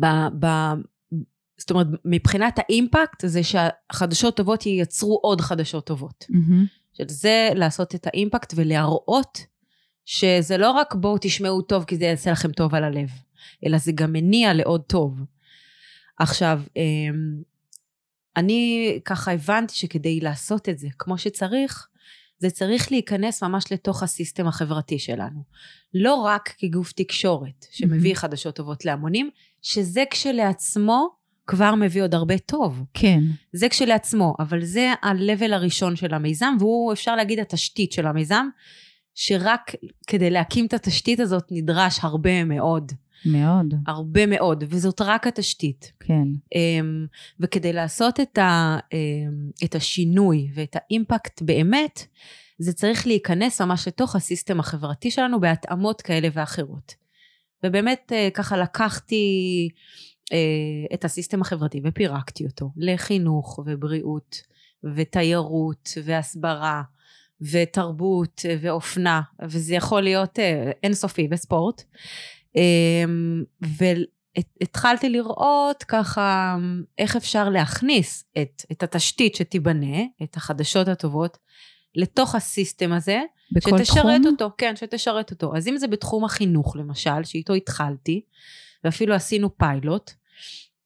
ב, 0.01 0.07
ב, 0.41 0.47
זאת 1.59 1.71
אומרת, 1.71 1.87
מבחינת 2.05 2.59
האימפקט, 2.59 3.27
זה 3.27 3.41
שהחדשות 3.43 4.37
טובות 4.37 4.67
ייצרו 4.67 5.19
עוד 5.23 5.41
חדשות 5.41 5.87
טובות. 5.87 6.25
Mm-hmm. 6.31 6.67
שזה 6.99 7.51
לעשות 7.55 7.95
את 7.95 8.07
האימפקט 8.07 8.53
ולהראות 8.57 9.39
שזה 10.05 10.59
לא 10.59 10.71
רק 10.71 10.95
בואו 10.95 11.17
תשמעו 11.21 11.63
טוב 11.63 11.85
כי 11.85 11.97
זה 11.97 12.05
יעשה 12.05 12.33
לכם 12.33 12.53
טוב 12.53 12.75
על 12.75 12.85
הלב, 12.85 13.09
אלא 13.67 13.79
זה 13.79 13.93
גם 13.95 14.13
מניע 14.13 14.53
לעוד 14.53 14.83
טוב. 14.83 15.21
עכשיו, 16.19 16.61
אמ, 16.77 17.43
אני 18.37 18.99
ככה 19.05 19.33
הבנתי 19.33 19.75
שכדי 19.75 20.21
לעשות 20.21 20.69
את 20.69 20.79
זה 20.79 20.89
כמו 20.99 21.19
שצריך, 21.19 21.89
זה 22.39 22.51
צריך 22.51 22.93
להיכנס 22.93 23.43
ממש 23.43 23.73
לתוך 23.73 24.03
הסיסטם 24.03 24.47
החברתי 24.47 24.99
שלנו. 24.99 25.43
לא 25.95 26.15
רק 26.15 26.55
כגוף 26.59 26.93
תקשורת 26.93 27.67
שמביא 27.71 28.13
mm-hmm. 28.13 28.19
חדשות 28.19 28.57
טובות 28.57 28.85
להמונים, 28.85 29.31
שזה 29.63 30.05
כשלעצמו 30.11 31.09
כבר 31.47 31.75
מביא 31.75 32.03
עוד 32.03 32.15
הרבה 32.15 32.39
טוב. 32.39 32.83
כן. 32.95 33.21
זה 33.53 33.69
כשלעצמו, 33.69 34.35
אבל 34.39 34.65
זה 34.65 34.93
ה-level 35.03 35.53
הראשון 35.55 35.97
של 35.97 36.15
המיזם, 36.15 36.57
והוא 36.59 36.93
אפשר 36.93 37.17
להגיד 37.17 37.39
התשתית 37.39 37.93
של 37.93 38.07
המיזם, 38.07 38.47
שרק 39.15 39.73
כדי 40.07 40.31
להקים 40.31 40.67
את 40.67 40.75
התשתית 40.75 41.21
הזאת 41.21 41.45
נדרש 41.51 41.99
הרבה 42.03 42.45
מאוד 42.45 42.93
מאוד. 43.25 43.75
הרבה 43.87 44.27
מאוד, 44.27 44.65
וזאת 44.69 45.01
רק 45.01 45.27
התשתית. 45.27 45.93
כן. 46.01 46.29
Um, 46.55 47.09
וכדי 47.41 47.73
לעשות 47.73 48.21
את, 48.21 48.39
ה, 48.39 48.79
um, 48.79 49.65
את 49.65 49.75
השינוי 49.75 50.51
ואת 50.55 50.77
האימפקט 50.77 51.43
באמת, 51.43 52.07
זה 52.59 52.73
צריך 52.73 53.07
להיכנס 53.07 53.61
ממש 53.61 53.89
לתוך 53.89 54.17
הסיסטם 54.17 54.61
החברתי 54.61 55.11
שלנו 55.11 55.41
בהתאמות 55.41 56.03
כאלה 56.03 56.29
ואחרות. 56.33 56.95
ובאמת 57.65 58.13
uh, 58.13 58.31
ככה 58.35 58.57
לקחתי 58.57 59.69
uh, 60.25 60.95
את 60.95 61.05
הסיסטם 61.05 61.41
החברתי 61.41 61.81
ופירקתי 61.85 62.47
אותו 62.47 62.71
לחינוך 62.77 63.61
ובריאות 63.67 64.43
ותיירות 64.95 65.89
והסברה 66.05 66.83
ותרבות 67.41 68.45
ואופנה, 68.61 69.21
וזה 69.43 69.75
יכול 69.75 70.03
להיות 70.03 70.39
uh, 70.39 70.43
אינסופי 70.83 71.29
וספורט. 71.31 71.83
אמ, 72.57 73.45
והתחלתי 73.61 75.09
לראות 75.09 75.83
ככה 75.83 76.57
איך 76.99 77.17
אפשר 77.17 77.49
להכניס 77.49 78.25
את, 78.43 78.63
את 78.73 78.83
התשתית 78.83 79.35
שתיבנה, 79.35 80.03
את 80.23 80.37
החדשות 80.37 80.89
הטובות, 80.89 81.39
לתוך 81.95 82.35
הסיסטם 82.35 82.93
הזה, 82.93 83.23
בכל 83.53 83.79
שתשרת 83.79 84.21
תחום? 84.23 84.27
אותו, 84.27 84.51
כן, 84.59 84.77
שתשרת 84.77 85.31
אותו. 85.31 85.57
אז 85.57 85.69
אם 85.69 85.77
זה 85.77 85.87
בתחום 85.89 86.25
החינוך 86.25 86.77
למשל, 86.77 87.25
שאיתו 87.25 87.55
התחלתי, 87.55 88.21
ואפילו 88.85 89.15
עשינו 89.15 89.59
פיילוט, 89.59 90.11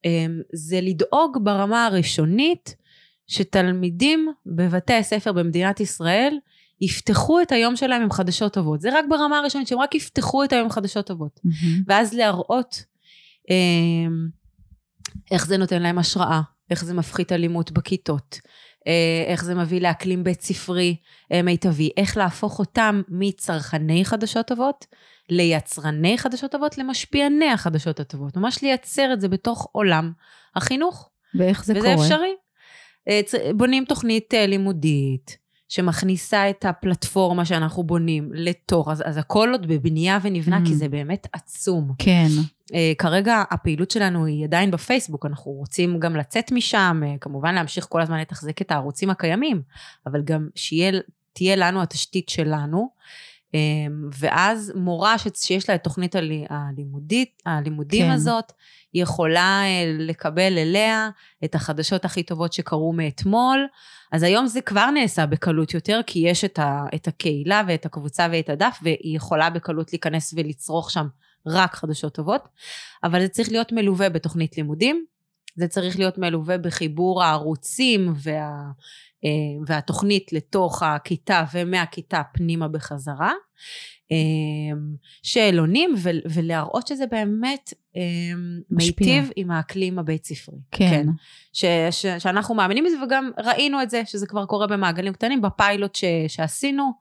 אמ, 0.05 0.41
זה 0.53 0.81
לדאוג 0.81 1.37
ברמה 1.43 1.85
הראשונית 1.85 2.75
שתלמידים 3.27 4.31
בבתי 4.45 4.93
הספר 4.93 5.31
במדינת 5.31 5.79
ישראל 5.79 6.37
יפתחו 6.81 7.41
את 7.41 7.51
היום 7.51 7.75
שלהם 7.75 8.01
עם 8.01 8.11
חדשות 8.11 8.53
טובות. 8.53 8.81
זה 8.81 8.89
רק 8.93 9.05
ברמה 9.09 9.37
הראשונית, 9.37 9.67
שהם 9.67 9.79
רק 9.79 9.95
יפתחו 9.95 10.43
את 10.43 10.53
היום 10.53 10.63
עם 10.63 10.69
חדשות 10.69 11.05
טובות. 11.07 11.39
Mm-hmm. 11.45 11.83
ואז 11.87 12.13
להראות 12.13 12.83
אה, 13.49 13.55
איך 15.31 15.47
זה 15.47 15.57
נותן 15.57 15.81
להם 15.81 15.97
השראה, 15.97 16.41
איך 16.69 16.85
זה 16.85 16.93
מפחית 16.93 17.31
אלימות 17.31 17.71
בכיתות, 17.71 18.39
אה, 18.87 19.23
איך 19.27 19.43
זה 19.43 19.55
מביא 19.55 19.81
לאקלים 19.81 20.23
בית 20.23 20.41
ספרי 20.41 20.95
אה, 21.31 21.41
מיטבי, 21.41 21.89
איך 21.97 22.17
להפוך 22.17 22.59
אותם 22.59 23.01
מצרכני 23.09 24.05
חדשות 24.05 24.47
טובות 24.47 24.85
ליצרני 25.29 26.17
חדשות 26.17 26.51
טובות 26.51 26.77
למשפיעני 26.77 27.51
החדשות 27.51 27.99
הטובות. 27.99 28.37
ממש 28.37 28.61
לייצר 28.61 29.13
את 29.13 29.21
זה 29.21 29.27
בתוך 29.27 29.67
עולם 29.71 30.11
החינוך. 30.55 31.09
ואיך 31.35 31.65
זה 31.65 31.73
וזה 31.73 31.81
קורה? 31.81 31.95
וזה 31.95 32.03
אפשרי. 32.05 32.35
אה, 33.09 33.21
בונים 33.53 33.85
תוכנית 33.85 34.33
אה, 34.33 34.45
לימודית, 34.45 35.37
שמכניסה 35.71 36.49
את 36.49 36.65
הפלטפורמה 36.65 37.45
שאנחנו 37.45 37.83
בונים 37.83 38.29
לתוך, 38.33 38.89
אז, 38.89 39.03
אז 39.05 39.17
הכל 39.17 39.49
עוד 39.51 39.67
בבנייה 39.67 40.17
ונבנה, 40.21 40.57
mm. 40.57 40.67
כי 40.67 40.75
זה 40.75 40.89
באמת 40.89 41.27
עצום. 41.33 41.93
כן. 41.97 42.27
Uh, 42.67 42.73
כרגע 42.97 43.43
הפעילות 43.51 43.91
שלנו 43.91 44.25
היא 44.25 44.45
עדיין 44.45 44.71
בפייסבוק, 44.71 45.25
אנחנו 45.25 45.51
רוצים 45.51 45.99
גם 45.99 46.15
לצאת 46.15 46.51
משם, 46.51 47.01
uh, 47.03 47.19
כמובן 47.19 47.55
להמשיך 47.55 47.85
כל 47.89 48.01
הזמן 48.01 48.19
לתחזק 48.19 48.61
את 48.61 48.71
הערוצים 48.71 49.09
הקיימים, 49.09 49.61
אבל 50.05 50.21
גם 50.21 50.47
שתהיה 50.55 51.55
לנו 51.55 51.81
התשתית 51.81 52.29
שלנו. 52.29 52.89
אמ, 53.53 54.09
ואז 54.19 54.73
מורה 54.75 55.15
שיש 55.35 55.69
לה 55.69 55.75
את 55.75 55.83
תוכנית 55.83 56.15
הלימודית, 56.49 57.41
הלימודים 57.45 58.05
כן. 58.05 58.11
הזאת, 58.11 58.51
יכולה 58.93 59.61
אה, 59.63 59.93
לקבל 59.99 60.57
אליה 60.57 61.09
את 61.43 61.55
החדשות 61.55 62.05
הכי 62.05 62.23
טובות 62.23 62.53
שקרו 62.53 62.93
מאתמול. 62.93 63.67
אז 64.11 64.23
היום 64.23 64.47
זה 64.47 64.61
כבר 64.61 64.91
נעשה 64.91 65.25
בקלות 65.25 65.73
יותר, 65.73 65.99
כי 66.07 66.19
יש 66.19 66.45
את, 66.45 66.59
ה, 66.59 66.85
את 66.95 67.07
הקהילה 67.07 67.61
ואת 67.67 67.85
הקבוצה 67.85 68.27
ואת 68.31 68.49
הדף, 68.49 68.79
והיא 68.81 69.15
יכולה 69.15 69.49
בקלות 69.49 69.93
להיכנס 69.93 70.33
ולצרוך 70.37 70.91
שם 70.91 71.07
רק 71.45 71.75
חדשות 71.75 72.13
טובות. 72.13 72.47
אבל 73.03 73.21
זה 73.21 73.27
צריך 73.27 73.51
להיות 73.51 73.71
מלווה 73.71 74.09
בתוכנית 74.09 74.57
לימודים, 74.57 75.05
זה 75.55 75.67
צריך 75.67 75.99
להיות 75.99 76.17
מלווה 76.17 76.57
בחיבור 76.57 77.23
הערוצים 77.23 78.13
וה... 78.15 78.71
אה, 79.25 79.29
והתוכנית 79.67 80.33
לתוך 80.33 80.83
הכיתה 80.83 81.43
ומהכיתה 81.53 82.21
פנימה 82.33 82.67
בחזרה. 82.67 83.31
אה, 84.11 84.77
שאלונים 85.23 85.93
ולהראות 86.33 86.87
שזה 86.87 87.05
באמת 87.07 87.73
אה, 87.97 88.01
מיטיב 88.69 89.29
עם 89.35 89.51
האקלים 89.51 89.99
הבית 89.99 90.25
ספרי. 90.25 90.59
כן. 90.71 90.89
כן. 90.89 91.07
ש, 91.53 91.65
ש, 91.91 92.05
שאנחנו 92.05 92.55
מאמינים 92.55 92.83
בזה 92.83 93.03
וגם 93.03 93.31
ראינו 93.37 93.81
את 93.81 93.89
זה, 93.89 94.01
שזה 94.05 94.27
כבר 94.27 94.45
קורה 94.45 94.67
במעגלים 94.67 95.13
קטנים, 95.13 95.41
בפיילוט 95.41 95.95
ש, 95.95 96.03
שעשינו. 96.27 96.91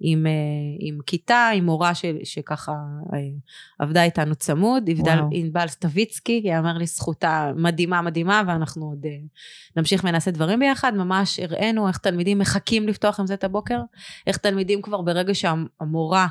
עם, 0.00 0.26
אה, 0.26 0.32
עם 0.78 0.98
כיתה, 1.06 1.50
עם 1.54 1.64
מורה 1.64 1.94
ש, 1.94 2.04
שככה 2.24 2.72
אה, 3.12 3.18
עבדה 3.78 4.02
איתנו 4.02 4.34
צמוד, 4.34 4.90
ענבל 5.30 5.68
סטוויצקי, 5.68 6.40
יאמר 6.44 6.78
לזכותה 6.78 7.52
מדהימה 7.56 8.02
מדהימה, 8.02 8.42
ואנחנו 8.46 8.86
עוד 8.86 9.06
אה, 9.06 9.10
נמשיך 9.76 10.04
ונעשה 10.04 10.30
דברים 10.30 10.58
ביחד, 10.58 10.94
ממש 10.94 11.40
הראינו 11.40 11.88
איך 11.88 11.98
תלמידים 11.98 12.38
מחכים 12.38 12.88
לפתוח 12.88 13.20
עם 13.20 13.26
זה 13.26 13.34
את 13.34 13.44
הבוקר, 13.44 13.80
איך 14.26 14.36
תלמידים 14.36 14.82
כבר 14.82 15.02
ברגע 15.02 15.34
שהמורה 15.34 16.26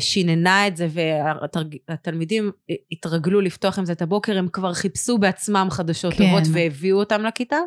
שיננה 0.00 0.66
את 0.66 0.76
זה 0.76 0.88
והתלמידים 1.88 2.50
התרגלו 2.92 3.40
לפתוח 3.40 3.78
עם 3.78 3.84
זה 3.84 3.92
את 3.92 4.02
הבוקר, 4.02 4.38
הם 4.38 4.48
כבר 4.48 4.74
חיפשו 4.74 5.18
בעצמם 5.18 5.68
חדשות 5.70 6.14
כן. 6.14 6.24
טובות 6.24 6.42
והביאו 6.52 6.98
אותם 6.98 7.22
לכיתה. 7.22 7.58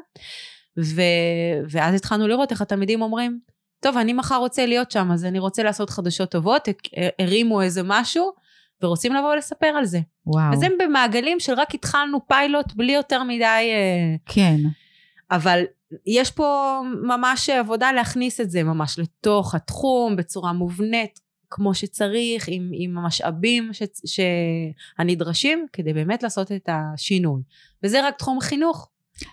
ו... 0.78 1.02
ואז 1.70 1.96
התחלנו 1.96 2.28
לראות 2.28 2.52
איך 2.52 2.62
התלמידים 2.62 3.02
אומרים, 3.02 3.40
טוב, 3.80 3.98
אני 3.98 4.14
מחר 4.14 4.38
רוצה 4.38 4.66
להיות 4.66 4.92
שם, 4.92 5.12
אז 5.12 5.26
אני 5.26 5.40
רוצה 5.40 5.64
לעשות 5.64 5.90
חדשות 5.90 6.32
טובות, 6.32 6.68
הרימו 7.20 7.62
איזה 7.62 7.82
משהו, 7.86 8.32
ורוצים 8.82 9.14
לבוא 9.14 9.34
ולספר 9.34 9.68
על 9.68 9.86
זה. 9.86 10.00
וואו. 10.26 10.54
אז 10.54 10.64
הם 10.64 10.72
במעגלים 10.80 11.40
של 11.40 11.54
רק 11.54 11.76
התחלנו 11.76 12.28
פיילוט 12.28 12.74
בלי 12.74 12.92
יותר 12.92 13.24
מדי... 13.24 13.44
אה, 13.44 14.16
כן. 14.26 14.58
אבל 15.32 15.64
יש 16.06 16.32
פה 16.32 16.82
ממש 17.04 17.50
עבודה 17.50 17.92
להכניס 17.92 18.42
את 18.42 18.52
זה 18.52 18.64
ממש 18.64 19.00
לתוך 19.00 19.56
התחום 19.56 20.16
בצורה 20.16 20.54
מובנית, 20.54 21.20
כמו 21.50 21.74
שצריך, 21.74 22.46
עם, 22.48 22.72
עם 22.74 22.98
המשאבים 22.98 23.70
ש, 23.74 23.84
שהנדרשים, 24.06 25.66
כדי 25.74 25.94
באמת 25.94 26.24
לעשות 26.24 26.52
את 26.52 26.70
השינוי. 26.72 27.42
וזה 27.84 28.08
רק 28.08 28.18
תחום 28.18 28.42
חינוך. 28.42 28.90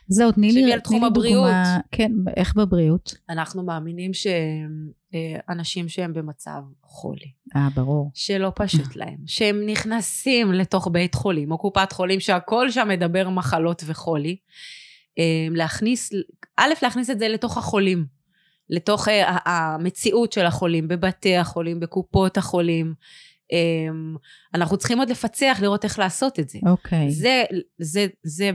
זהו, 0.08 0.32
תני 0.32 0.52
לי, 0.52 0.80
תחום 0.80 1.04
הבריאות. 1.04 1.44
דוגמה, 1.44 1.78
כן, 1.90 2.12
איך 2.36 2.54
בבריאות? 2.56 3.14
אנחנו 3.30 3.62
מאמינים 3.62 4.10
שאנשים 4.14 5.88
שהם 5.88 6.12
במצב 6.12 6.60
חולי. 6.82 7.32
אה, 7.56 7.68
ברור. 7.74 8.10
שלא 8.14 8.52
פשוט 8.54 8.96
להם. 9.00 9.18
שהם 9.26 9.66
נכנסים 9.66 10.52
לתוך 10.52 10.88
בית 10.92 11.14
חולים 11.14 11.52
או 11.52 11.58
קופת 11.58 11.92
חולים 11.92 12.20
שהכל 12.20 12.70
שם 12.70 12.88
מדבר 12.88 13.28
מחלות 13.28 13.82
וחולי. 13.86 14.36
אה, 15.18 15.46
להכניס, 15.50 16.10
א', 16.56 16.72
להכניס 16.82 17.10
את 17.10 17.18
זה 17.18 17.28
לתוך 17.28 17.58
החולים. 17.58 18.06
לתוך 18.70 19.08
אה, 19.08 19.38
המציאות 19.44 20.32
של 20.32 20.46
החולים, 20.46 20.88
בבתי 20.88 21.36
החולים, 21.36 21.80
בקופות 21.80 22.36
החולים. 22.36 22.94
אמ, 23.52 24.16
אנחנו 24.54 24.76
צריכים 24.76 24.98
עוד 24.98 25.10
לפצח, 25.10 25.58
לראות 25.62 25.84
איך 25.84 25.98
לעשות 25.98 26.40
את 26.40 26.48
זה. 26.48 26.58
אוקיי. 26.66 27.08
Okay. 27.08 27.10
זה, 27.10 27.42
זה, 27.78 28.06
זה 28.22 28.50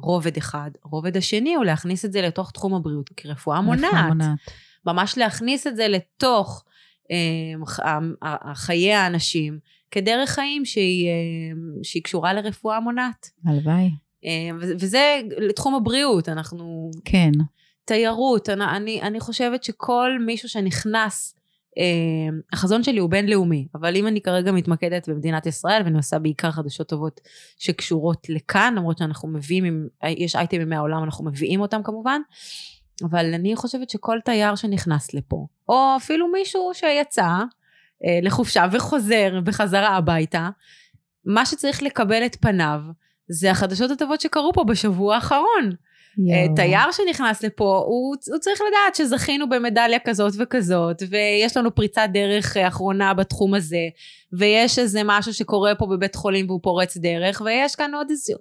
ברובד 0.00 0.36
אחד. 0.36 0.70
רובד 0.84 1.16
השני 1.16 1.54
הוא 1.54 1.64
להכניס 1.64 2.04
את 2.04 2.12
זה 2.12 2.22
לתוך 2.22 2.50
תחום 2.50 2.74
הבריאות 2.74 3.10
כרפואה 3.16 3.60
מונעת. 3.60 4.08
מונעת. 4.08 4.38
ממש 4.86 5.18
להכניס 5.18 5.66
את 5.66 5.76
זה 5.76 5.88
לתוך 5.88 6.64
אמ, 7.10 7.64
חיי 8.54 8.92
האנשים 8.92 9.58
כדרך 9.90 10.30
חיים 10.30 10.64
שהיא, 10.64 11.08
אמ, 11.08 11.82
שהיא 11.82 12.02
קשורה 12.02 12.32
לרפואה 12.32 12.80
מונעת. 12.80 13.30
הלוואי. 13.46 13.90
וזה 14.60 15.20
לתחום 15.38 15.74
הבריאות, 15.74 16.28
אנחנו... 16.28 16.90
כן. 17.04 17.30
תיירות, 17.84 18.48
אני, 18.48 19.02
אני, 19.02 19.20
חושבת 19.20 19.64
שכל 19.64 20.10
מישהו 20.26 20.48
שנכנס 20.48 21.36
החזון 22.52 22.82
שלי 22.82 22.98
הוא 22.98 23.10
בינלאומי, 23.10 23.68
אבל 23.74 23.96
אם 23.96 24.06
אני 24.06 24.20
כרגע 24.20 24.52
מתמקדת 24.52 25.08
במדינת 25.08 25.46
ישראל 25.46 25.82
ואני 25.84 25.96
עושה 25.96 26.18
בעיקר 26.18 26.50
חדשות 26.50 26.88
טובות 26.88 27.20
שקשורות 27.58 28.28
לכאן, 28.28 28.74
למרות 28.76 28.98
שאנחנו 28.98 29.28
מביאים, 29.28 29.88
יש 30.04 30.36
אייטמים 30.36 30.68
מהעולם, 30.68 31.04
אנחנו 31.04 31.24
מביאים 31.24 31.60
אותם 31.60 31.80
כמובן, 31.84 32.20
אבל 33.02 33.34
אני 33.34 33.56
חושבת 33.56 33.90
שכל 33.90 34.18
תייר 34.24 34.54
שנכנס 34.54 35.14
לפה, 35.14 35.46
או 35.68 35.94
אפילו 35.96 36.28
מישהו 36.28 36.70
שיצא 36.74 37.22
uh, 37.22 38.06
לחופשה 38.22 38.66
וחוזר 38.72 39.40
בחזרה 39.44 39.96
הביתה, 39.96 40.48
מה 41.24 41.46
שצריך 41.46 41.82
לקבל 41.82 42.26
את 42.26 42.36
פניו 42.40 42.80
זה 43.28 43.50
החדשות 43.50 43.90
הטובות 43.90 44.20
שקרו 44.20 44.52
פה 44.52 44.64
בשבוע 44.64 45.14
האחרון. 45.14 45.70
יו. 46.18 46.54
תייר 46.56 46.92
שנכנס 46.92 47.42
לפה, 47.42 47.84
הוא, 47.86 48.16
הוא 48.28 48.38
צריך 48.38 48.60
לדעת 48.60 48.94
שזכינו 48.94 49.48
במדליה 49.48 49.98
כזאת 49.98 50.32
וכזאת, 50.38 51.02
ויש 51.10 51.56
לנו 51.56 51.74
פריצת 51.74 52.08
דרך 52.12 52.56
אחרונה 52.56 53.14
בתחום 53.14 53.54
הזה, 53.54 53.88
ויש 54.32 54.78
איזה 54.78 55.00
משהו 55.04 55.34
שקורה 55.34 55.74
פה 55.74 55.86
בבית 55.86 56.14
חולים 56.14 56.46
והוא 56.48 56.60
פורץ 56.62 56.96
דרך, 56.96 57.42
ויש 57.44 57.76
כאן 57.76 57.94
עוד 57.94 58.10
איזה... 58.10 58.32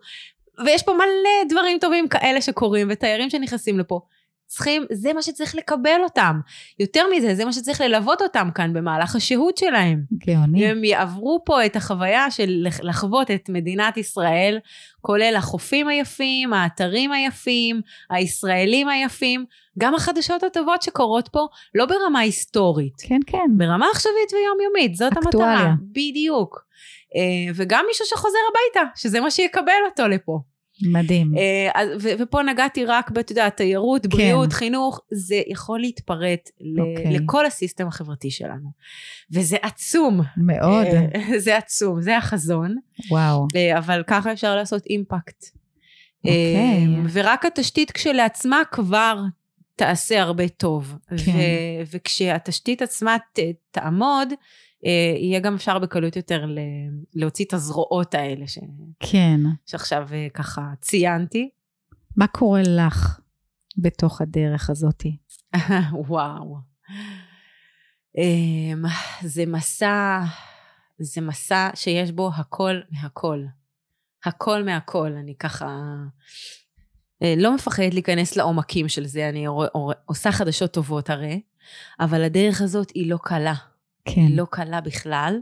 ויש 0.66 0.84
פה 0.84 0.94
מלא 0.94 1.50
דברים 1.50 1.78
טובים 1.80 2.08
כאלה 2.08 2.42
שקורים, 2.42 2.88
ותיירים 2.92 3.30
שנכנסים 3.30 3.80
לפה. 3.80 4.00
צריכים, 4.47 4.86
זה 4.91 5.13
מה 5.13 5.21
שצריך 5.21 5.56
לקבל 5.56 5.99
אותם. 6.03 6.39
יותר 6.79 7.06
מזה, 7.15 7.36
זה 7.36 7.45
מה 7.45 7.53
שצריך 7.53 7.82
ללוות 7.82 8.21
אותם 8.21 8.49
כאן 8.56 8.73
במהלך 8.73 9.15
השהות 9.15 9.58
שלהם. 9.58 10.03
גאוני. 10.27 10.67
הם 10.67 10.84
יעברו 10.84 11.41
פה 11.45 11.65
את 11.65 11.75
החוויה 11.75 12.32
של 12.32 12.67
לחוות 12.84 13.32
את 13.32 13.49
מדינת 13.49 13.97
ישראל, 13.97 14.60
כולל 15.01 15.36
החופים 15.38 15.88
היפים, 15.88 16.53
האתרים 16.53 17.12
היפים, 17.12 17.82
הישראלים 18.10 18.89
היפים, 18.89 19.45
גם 19.79 19.95
החדשות 19.95 20.43
הטובות 20.43 20.82
שקורות 20.82 21.29
פה, 21.32 21.47
לא 21.75 21.86
ברמה 21.86 22.19
היסטורית. 22.19 22.93
כן, 23.08 23.19
כן. 23.27 23.58
ברמה 23.58 23.86
עכשווית 23.93 24.34
ויומיומית, 24.34 24.95
זאת 24.95 25.13
אקטואליה. 25.25 25.51
המטרה. 25.51 25.73
בדיוק. 25.91 26.65
אה, 27.15 27.51
וגם 27.56 27.86
מישהו 27.88 28.06
שחוזר 28.06 28.38
הביתה, 28.49 28.89
שזה 28.95 29.19
מה 29.19 29.32
שיקבל 29.32 29.71
אותו 29.89 30.08
לפה. 30.08 30.39
מדהים. 30.91 31.32
אה, 31.38 31.84
ופה 32.19 32.41
נגעתי 32.43 32.86
רק 32.86 33.12
אתה 33.19 33.32
יודע, 33.32 33.50
תיירות, 33.50 34.04
כן. 34.04 34.10
בריאות, 34.10 34.50
כן. 34.50 34.56
חינוך, 34.56 35.00
זה 35.12 35.41
יכול 35.48 35.80
להתפרט. 35.80 36.50
אוקיי. 36.80 37.12
לכל 37.19 37.46
הסיסטם 37.46 37.88
החברתי 37.88 38.32
שלנו. 38.32 38.69
וזה 39.32 39.58
עצום. 39.62 40.22
מאוד. 40.38 40.86
אה, 40.86 41.39
זה 41.46 41.58
עצום, 41.58 42.02
זה 42.02 42.17
החזון. 42.17 42.76
וואו. 43.10 43.48
אה, 43.56 43.78
אבל 43.78 44.04
ככה 44.08 44.32
אפשר 44.32 44.56
לעשות 44.56 44.86
אימפקט. 44.89 45.46
אוקיי. 46.26 46.56
Okay. 46.86 47.10
ורק 47.12 47.46
התשתית 47.46 47.91
כשלעצמה 47.91 48.62
כבר 48.72 49.19
תעשה 49.76 50.22
הרבה 50.22 50.48
טוב. 50.48 50.96
כן. 51.26 51.32
וכשהתשתית 51.93 52.82
עצמה 52.82 53.17
ת- 53.34 53.39
תעמוד, 53.72 54.28
אה, 54.32 54.36
יהיה 55.19 55.39
גם 55.39 55.56
אפשר 55.56 55.80
בקלות 55.80 56.15
יותר 56.15 56.46
להוציא 57.13 57.46
את 57.46 57.54
הזרועות 57.54 58.13
האלה 58.13 58.48
ש... 58.48 58.58
כן. 59.00 59.39
שעכשיו 59.65 60.08
אה, 60.12 60.28
ככה 60.34 60.62
ציינתי. 60.82 61.50
מה 62.17 62.28
קורה 62.28 62.62
לך 62.67 63.19
בתוך 63.78 64.22
הדרך 64.22 64.69
הזאתי? 64.69 65.17
וואו. 66.08 66.58
אמ, 68.17 68.84
זה 69.22 69.46
מסע, 69.46 70.24
זה 71.00 71.22
מסע 71.22 71.69
שיש 71.76 72.12
בו 72.12 72.32
הכל 72.36 72.80
מהכל. 72.91 73.43
הכל 74.26 74.63
מהכל. 74.63 75.12
אני 75.19 75.36
ככה 75.39 75.78
אה, 77.24 77.34
לא 77.38 77.56
מפחדת 77.56 77.93
להיכנס 77.93 78.36
לעומקים 78.36 78.88
של 78.89 79.06
זה, 79.06 79.30
אני 79.30 79.46
עושה 80.06 80.32
חדשות 80.32 80.74
טובות 80.74 81.10
הרי, 81.10 81.41
אבל 82.00 82.24
הדרך 82.24 82.62
הזאת 82.62 82.89
היא 82.89 83.10
לא 83.10 83.17
קלה. 83.24 83.54
כן. 84.06 84.28
לא 84.30 84.46
קלה 84.50 84.82
בכלל. 84.82 85.39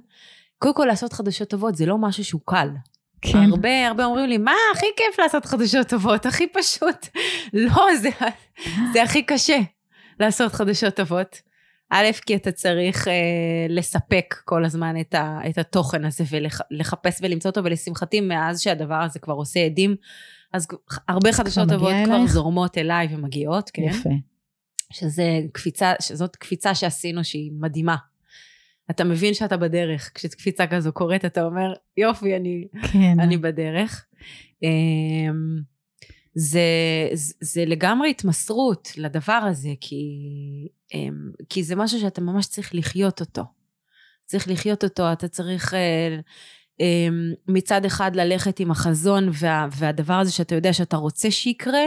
קודם 0.58 0.74
כל 0.74 0.86
לעשות 0.86 1.14
חדשות 1.14 1.50
טובות 1.50 1.76
זה 1.76 1.86
לא 1.86 1.98
משהו 1.98 2.26
שהוא 2.26 2.42
קל. 2.46 2.70
כן. 3.22 3.38
הרבה 3.38 3.88
הרבה 3.88 4.06
אומרים 4.06 4.30
לי, 4.30 4.38
מה 4.38 4.54
הכי 4.76 4.86
כיף 4.98 5.20
לעשות 5.20 5.46
חדשות 5.46 5.88
טובות, 5.88 6.26
הכי 6.26 6.48
פשוט. 6.48 7.08
לא, 7.54 7.86
זה, 8.02 8.10
זה 8.94 9.04
הכי 9.04 9.24
קשה 9.24 9.58
לעשות 10.20 10.54
חדשות 10.54 10.96
טובות. 10.96 11.42
א', 11.94 12.06
כי 12.26 12.36
אתה 12.36 12.52
צריך 12.52 13.08
אה, 13.08 13.14
לספק 13.70 14.36
כל 14.46 14.66
הזמן 14.66 15.00
את, 15.00 15.14
ה, 15.16 15.40
את 15.50 15.58
התוכן 15.58 16.06
הזה 16.06 16.24
ולחפש 16.30 17.20
ולמצוא 17.22 17.50
אותו, 17.50 17.64
ולשמחתי 17.64 18.22
מאז 18.22 18.62
שהדבר 18.62 18.96
הזה 18.96 19.20
כבר 19.20 19.34
עושה 19.34 19.60
עדים, 19.60 19.96
אז 20.54 20.68
הרבה 21.08 21.32
חדשות 21.34 21.70
טובות 21.70 21.94
כבר 22.06 22.28
זורמות 22.28 22.78
אליי 22.78 23.08
ומגיעות, 23.12 23.70
כן? 23.70 23.82
יפה. 23.82 24.10
שזה 24.92 25.40
קפיצה, 25.52 25.94
שזאת 26.02 26.36
קפיצה 26.36 26.76
שעשינו 26.76 27.24
שהיא 27.24 27.52
מדהימה. 27.60 27.96
אתה 28.92 29.04
מבין 29.04 29.34
שאתה 29.34 29.58
בדרך. 29.58 30.12
כשקפיצה 30.16 30.68
כזו 30.68 30.92
קורית, 30.92 31.26
אתה 31.26 31.44
אומר, 31.44 31.74
יופי, 31.98 32.36
אני, 32.36 32.68
כן. 32.92 33.20
אני 33.20 33.38
בדרך. 33.38 34.06
אמ, 34.64 35.62
זה, 36.36 36.62
זה, 37.14 37.34
זה 37.42 37.66
לגמרי 37.66 38.10
התמסרות 38.10 38.90
לדבר 38.98 39.34
הזה, 39.34 39.70
כי, 39.82 40.06
אמ, 40.94 41.32
כי 41.50 41.64
זה 41.64 41.76
משהו 41.76 42.00
שאתה 42.00 42.22
ממש 42.22 42.48
צריך 42.48 42.76
לחיות 42.76 43.20
אותו. 43.20 43.44
צריך 44.26 44.48
לחיות 44.48 44.84
אותו, 44.84 45.14
אתה 45.14 45.28
צריך 45.28 45.74
אה, 45.74 46.20
אמ, 46.80 47.34
מצד 47.48 47.86
אחד 47.86 48.16
ללכת 48.16 48.60
עם 48.60 48.72
החזון 48.72 49.30
וה, 49.34 49.68
והדבר 49.78 50.14
הזה 50.14 50.32
שאתה 50.32 50.56
יודע 50.56 50.74
שאתה 50.74 50.98
רוצה 50.98 51.32
שיקרה, 51.32 51.84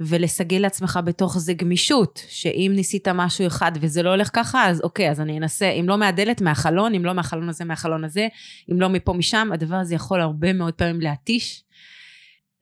ולסגל 0.00 0.58
לעצמך 0.58 1.00
בתוך 1.04 1.38
זה 1.38 1.54
גמישות, 1.54 2.22
שאם 2.28 2.72
ניסית 2.74 3.08
משהו 3.08 3.46
אחד 3.46 3.72
וזה 3.80 4.02
לא 4.02 4.10
הולך 4.10 4.30
ככה, 4.32 4.68
אז 4.68 4.80
אוקיי, 4.80 5.10
אז 5.10 5.20
אני 5.20 5.38
אנסה, 5.38 5.70
אם 5.70 5.88
לא 5.88 5.98
מהדלת, 5.98 6.40
מהחלון, 6.40 6.94
אם 6.94 7.04
לא 7.04 7.12
מהחלון 7.12 7.48
הזה, 7.48 7.64
מהחלון 7.64 8.04
הזה, 8.04 8.28
אם 8.72 8.80
לא 8.80 8.88
מפה, 8.88 9.12
משם, 9.12 9.48
הדבר 9.52 9.76
הזה 9.76 9.94
יכול 9.94 10.20
הרבה 10.20 10.52
מאוד 10.52 10.74
פעמים 10.74 11.00
להתיש. 11.00 11.64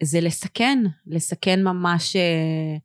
זה 0.02 0.20
לסכן, 0.20 0.78
לסכן 1.06 1.62
ממש, 1.62 2.16
אה, 2.16 2.76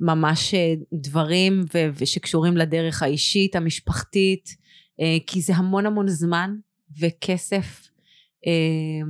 ממש 0.00 0.54
אה, 0.54 0.74
דברים 0.92 1.64
ו- 1.74 1.88
ושקשורים 1.94 2.56
לדרך 2.56 3.02
האישית, 3.02 3.56
המשפחתית, 3.56 4.56
אה, 5.00 5.16
כי 5.26 5.40
זה 5.40 5.54
המון 5.56 5.86
המון 5.86 6.08
זמן 6.08 6.54
וכסף 7.00 7.87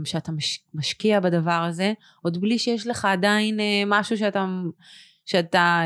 שאתה 0.04 0.32
משקיע 0.74 1.20
בדבר 1.20 1.50
הזה, 1.68 1.92
עוד 2.22 2.40
בלי 2.40 2.58
שיש 2.58 2.86
לך 2.86 3.04
עדיין 3.04 3.60
משהו 3.86 4.16
שאתה, 4.18 4.46
שאתה 5.24 5.82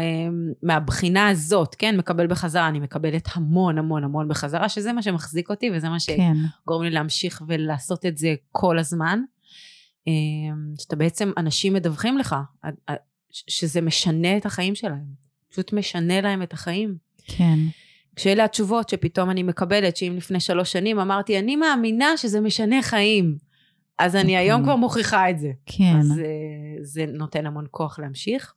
מהבחינה 0.63 1.29
הזאת, 1.29 1.75
כן, 1.75 1.97
מקבל 1.97 2.27
בחזרה, 2.27 2.69
אני 2.69 2.81
מקבלת 2.81 3.29
המון 3.35 3.79
המון 3.79 4.05
המון 4.05 4.29
בחזרה, 4.29 4.69
שזה 4.69 4.93
מה 4.93 5.03
שמחזיק 5.03 5.51
אותי 5.51 5.71
וזה 5.75 5.89
מה 5.89 5.97
כן. 6.07 6.35
שגורם 6.63 6.85
לי 6.85 6.91
להמשיך 6.91 7.43
ולעשות 7.49 8.07
את 8.07 8.19
זה 8.19 8.35
כל 8.53 8.79
הזמן. 8.79 9.21
אמ, 10.07 10.73
שאתה 10.81 10.97
בעצם, 10.97 11.33
אנשים 11.37 11.73
מדווחים 11.73 12.19
לך 12.19 12.37
שזה 13.33 13.81
משנה 13.81 14.37
את 14.37 14.47
החיים 14.47 14.75
שלהם. 14.75 15.05
פשוט 15.51 15.73
משנה 15.73 16.21
להם 16.21 16.43
את 16.43 16.53
החיים. 16.53 16.97
כן. 17.27 17.59
כשאלה 18.17 18.45
התשובות 18.45 18.89
שפתאום 18.89 19.31
אני 19.31 19.43
מקבלת, 19.43 19.97
שאם 19.97 20.15
לפני 20.17 20.41
שלוש 20.41 20.73
שנים 20.73 20.99
אמרתי, 20.99 21.39
אני 21.39 21.57
מאמינה 21.57 22.17
שזה 22.17 22.41
משנה 22.41 22.83
חיים. 22.83 23.37
אז 23.99 24.17
אני. 24.17 24.37
היום 24.37 24.61
אוקיי. 24.61 24.73
כבר 24.73 24.77
מוכיחה 24.77 25.31
את 25.31 25.39
זה. 25.39 25.51
כן. 25.67 25.97
אז 26.01 26.07
זה, 26.07 26.23
אה, 26.23 26.83
זה 26.83 27.07
נותן 27.07 27.47
המון 27.47 27.67
כוח 27.71 27.99
להמשיך. 27.99 28.55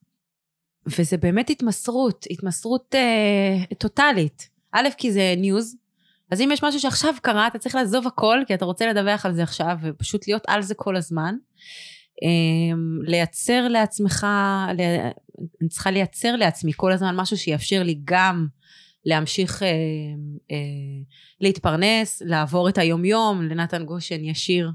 וזה 0.87 1.17
באמת 1.17 1.49
התמסרות, 1.49 2.25
התמסרות 2.31 2.95
אה, 2.95 3.75
טוטאלית. 3.77 4.49
א', 4.71 4.87
כי 4.97 5.11
זה 5.11 5.33
ניוז, 5.37 5.75
אז 6.31 6.41
אם 6.41 6.49
יש 6.53 6.63
משהו 6.63 6.79
שעכשיו 6.79 7.13
קרה, 7.21 7.47
אתה 7.47 7.57
צריך 7.57 7.75
לעזוב 7.75 8.07
הכל, 8.07 8.39
כי 8.47 8.53
אתה 8.53 8.65
רוצה 8.65 8.87
לדווח 8.87 9.25
על 9.25 9.33
זה 9.33 9.43
עכשיו, 9.43 9.77
ופשוט 9.81 10.27
להיות 10.27 10.43
על 10.47 10.61
זה 10.61 10.75
כל 10.75 10.95
הזמן. 10.95 11.35
אמ, 12.21 12.99
לייצר 13.03 13.67
לעצמך, 13.67 14.27
אני 15.61 15.69
צריכה 15.69 15.91
לייצר 15.91 16.35
לעצמי 16.35 16.71
כל 16.75 16.91
הזמן 16.91 17.15
משהו 17.15 17.37
שיאפשר 17.37 17.83
לי 17.83 17.99
גם 18.05 18.47
להמשיך 19.05 19.63
אה, 19.63 19.67
אה, 20.51 20.55
להתפרנס, 21.41 22.21
לעבור 22.25 22.69
את 22.69 22.77
היומיום, 22.77 23.41
לנתן 23.41 23.85
גושן 23.85 24.23
ישיר. 24.23 24.71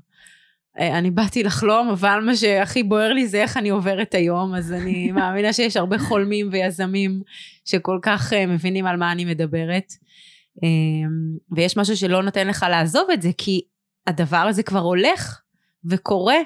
אה, 0.78 0.98
אני 0.98 1.10
באתי 1.10 1.42
לחלום, 1.42 1.88
אבל 1.88 2.20
מה 2.26 2.36
שהכי 2.36 2.82
בוער 2.82 3.12
לי 3.12 3.26
זה 3.26 3.42
איך 3.42 3.56
אני 3.56 3.68
עוברת 3.68 4.14
היום, 4.14 4.54
אז 4.54 4.72
אני 4.72 5.10
מאמינה 5.12 5.52
שיש 5.52 5.76
הרבה 5.76 5.98
חולמים 5.98 6.48
ויזמים 6.52 7.22
שכל 7.64 7.98
כך 8.02 8.32
מבינים 8.32 8.86
על 8.86 8.96
מה 8.96 9.12
אני 9.12 9.24
מדברת. 9.24 9.92
אמ, 10.62 11.36
ויש 11.52 11.76
משהו 11.76 11.96
שלא 11.96 12.22
נותן 12.22 12.46
לך 12.46 12.66
לעזוב 12.70 13.10
את 13.12 13.22
זה, 13.22 13.30
כי 13.38 13.60
הדבר 14.06 14.36
הזה 14.36 14.62
כבר 14.62 14.78
הולך 14.78 15.40
וקורה, 15.84 16.38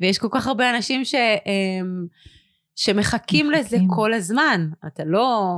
ויש 0.00 0.18
כל 0.18 0.28
כך 0.30 0.46
הרבה 0.46 0.76
אנשים 0.76 1.04
ש, 1.04 1.14
אמ, 1.14 2.06
שמחכים 2.76 3.46
מחכים. 3.46 3.50
לזה 3.50 3.76
כל 3.88 4.12
הזמן. 4.12 4.70
אתה 4.86 5.04
לא... 5.04 5.48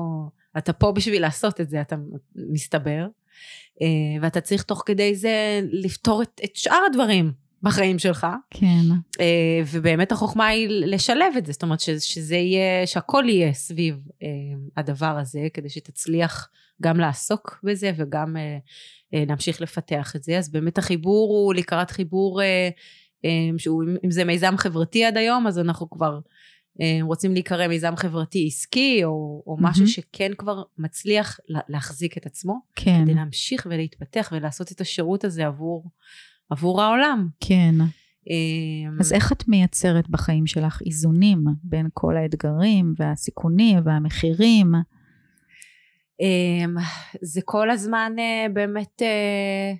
אתה 0.58 0.72
פה 0.72 0.92
בשביל 0.92 1.22
לעשות 1.22 1.60
את 1.60 1.68
זה, 1.68 1.80
אתה 1.80 1.96
מסתבר. 2.34 3.06
אה, 3.82 4.22
ואתה 4.22 4.40
צריך 4.40 4.62
תוך 4.62 4.82
כדי 4.86 5.14
זה 5.14 5.60
לפתור 5.72 6.22
את, 6.22 6.40
את 6.44 6.56
שאר 6.56 6.80
הדברים 6.90 7.32
בחיים 7.62 7.98
שלך. 7.98 8.26
כן. 8.50 8.84
אה, 9.20 9.60
ובאמת 9.70 10.12
החוכמה 10.12 10.46
היא 10.46 10.68
לשלב 10.68 11.32
את 11.38 11.46
זה, 11.46 11.52
זאת 11.52 11.62
אומרת 11.62 11.80
שזה 11.80 12.36
יהיה, 12.36 12.86
שהכל 12.86 13.24
יהיה 13.28 13.52
סביב 13.52 13.98
אה, 14.22 14.28
הדבר 14.76 15.18
הזה, 15.18 15.40
כדי 15.54 15.68
שתצליח 15.68 16.48
גם 16.82 17.00
לעסוק 17.00 17.60
בזה 17.64 17.92
וגם 17.96 18.36
להמשיך 19.12 19.60
לפתח 19.60 20.16
את 20.16 20.22
זה. 20.22 20.38
אז 20.38 20.52
באמת 20.52 20.78
החיבור 20.78 21.28
הוא 21.28 21.54
לקראת 21.54 21.90
חיבור, 21.90 22.40
שהוא, 23.58 23.84
אם 24.04 24.10
זה 24.10 24.24
מיזם 24.24 24.54
חברתי 24.56 25.04
עד 25.04 25.16
היום, 25.16 25.46
אז 25.46 25.58
אנחנו 25.58 25.90
כבר 25.90 26.18
רוצים 27.02 27.32
להיקרא 27.32 27.66
מיזם 27.66 27.96
חברתי 27.96 28.46
עסקי, 28.46 29.04
או, 29.04 29.42
או 29.46 29.56
mm-hmm. 29.56 29.62
משהו 29.62 29.86
שכן 29.86 30.32
כבר 30.38 30.62
מצליח 30.78 31.38
להחזיק 31.48 32.18
את 32.18 32.26
עצמו, 32.26 32.60
כן. 32.74 33.02
כדי 33.02 33.14
להמשיך 33.14 33.66
ולהתפתח 33.70 34.28
ולעשות 34.32 34.72
את 34.72 34.80
השירות 34.80 35.24
הזה 35.24 35.46
עבור, 35.46 35.90
עבור 36.50 36.82
העולם. 36.82 37.28
כן. 37.40 37.74
אה, 38.30 38.90
אז 39.00 39.12
איך 39.12 39.32
את 39.32 39.48
מייצרת 39.48 40.08
בחיים 40.08 40.46
שלך 40.46 40.82
איזונים 40.86 41.44
בין 41.62 41.88
כל 41.94 42.16
האתגרים 42.16 42.94
והסיכונים 42.98 43.78
והמחירים? 43.84 44.72
אמ, 46.20 46.76
זה 47.22 47.40
כל 47.44 47.70
הזמן 47.70 48.12
אה, 48.18 48.46
באמת 48.52 49.02
אה, 49.02 49.72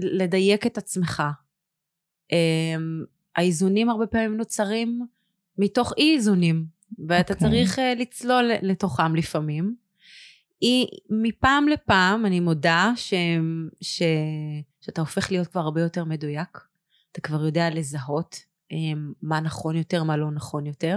לדייק 0.00 0.66
את 0.66 0.78
עצמך. 0.78 1.22
אמ, 2.32 3.04
האיזונים 3.36 3.90
הרבה 3.90 4.06
פעמים 4.06 4.36
נוצרים 4.36 5.06
מתוך 5.60 5.92
אי 5.98 6.14
איזונים, 6.14 6.66
ואתה 7.08 7.32
okay. 7.32 7.36
אוקיי. 7.36 7.48
צריך 7.48 7.78
אה, 7.78 7.94
לצלול 7.94 8.50
לתוכם 8.62 9.14
לפעמים. 9.14 9.74
היא, 10.60 10.86
מפעם 11.10 11.68
לפעם, 11.68 12.26
אני 12.26 12.40
מודה 12.40 12.92
ש, 12.96 13.14
ש, 13.80 14.02
שאתה 14.80 15.00
הופך 15.00 15.30
להיות 15.30 15.46
כבר 15.46 15.60
הרבה 15.60 15.80
יותר 15.80 16.04
מדויק. 16.04 16.58
אתה 17.12 17.20
כבר 17.20 17.44
יודע 17.44 17.70
לזהות 17.70 18.36
מה 19.22 19.40
נכון 19.40 19.76
יותר, 19.76 20.04
מה 20.04 20.16
לא 20.16 20.30
נכון 20.30 20.66
יותר. 20.66 20.96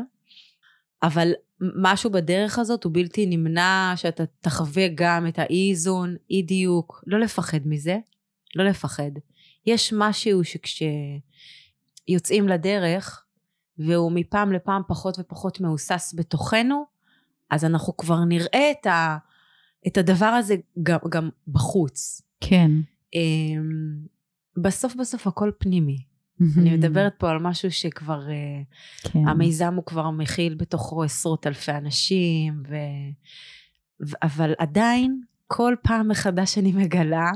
אבל 1.03 1.31
משהו 1.61 2.09
בדרך 2.09 2.59
הזאת 2.59 2.83
הוא 2.83 2.93
בלתי 2.93 3.25
נמנע, 3.25 3.93
שאתה 3.95 4.23
תחווה 4.41 4.87
גם 4.95 5.27
את 5.27 5.39
האי 5.39 5.69
איזון, 5.69 6.15
אי 6.29 6.41
דיוק, 6.41 7.03
לא 7.07 7.19
לפחד 7.19 7.59
מזה, 7.65 7.97
לא 8.55 8.63
לפחד. 8.63 9.11
יש 9.65 9.93
משהו 9.97 10.41
שכשיוצאים 10.43 12.47
לדרך, 12.47 13.22
והוא 13.77 14.11
מפעם 14.11 14.51
לפעם 14.51 14.81
פחות 14.87 15.19
ופחות 15.19 15.61
מהוסס 15.61 16.13
בתוכנו, 16.17 16.85
אז 17.49 17.65
אנחנו 17.65 17.97
כבר 17.97 18.25
נראה 18.25 18.71
את, 18.71 18.85
ה, 18.85 19.17
את 19.87 19.97
הדבר 19.97 20.25
הזה 20.25 20.55
גם, 20.83 20.97
גם 21.09 21.29
בחוץ. 21.47 22.21
כן. 22.41 22.71
אמ, 23.13 23.97
בסוף 24.57 24.95
בסוף 24.95 25.27
הכל 25.27 25.51
פנימי. 25.57 25.97
אני 26.57 26.77
מדברת 26.77 27.13
פה 27.17 27.29
על 27.29 27.39
משהו 27.39 27.71
שכבר, 27.71 28.29
אה, 28.29 28.61
כן. 29.01 29.27
המיזם 29.27 29.75
הוא 29.75 29.85
כבר 29.85 30.09
מכיל 30.11 30.53
בתוכו 30.55 31.03
עשרות 31.03 31.47
אלפי 31.47 31.71
אנשים, 31.71 32.63
ו... 32.69 32.75
אבל 34.23 34.53
עדיין, 34.57 35.21
כל 35.47 35.75
פעם 35.83 36.07
מחדש 36.07 36.57
אני 36.57 36.71
מגלה 36.71 37.31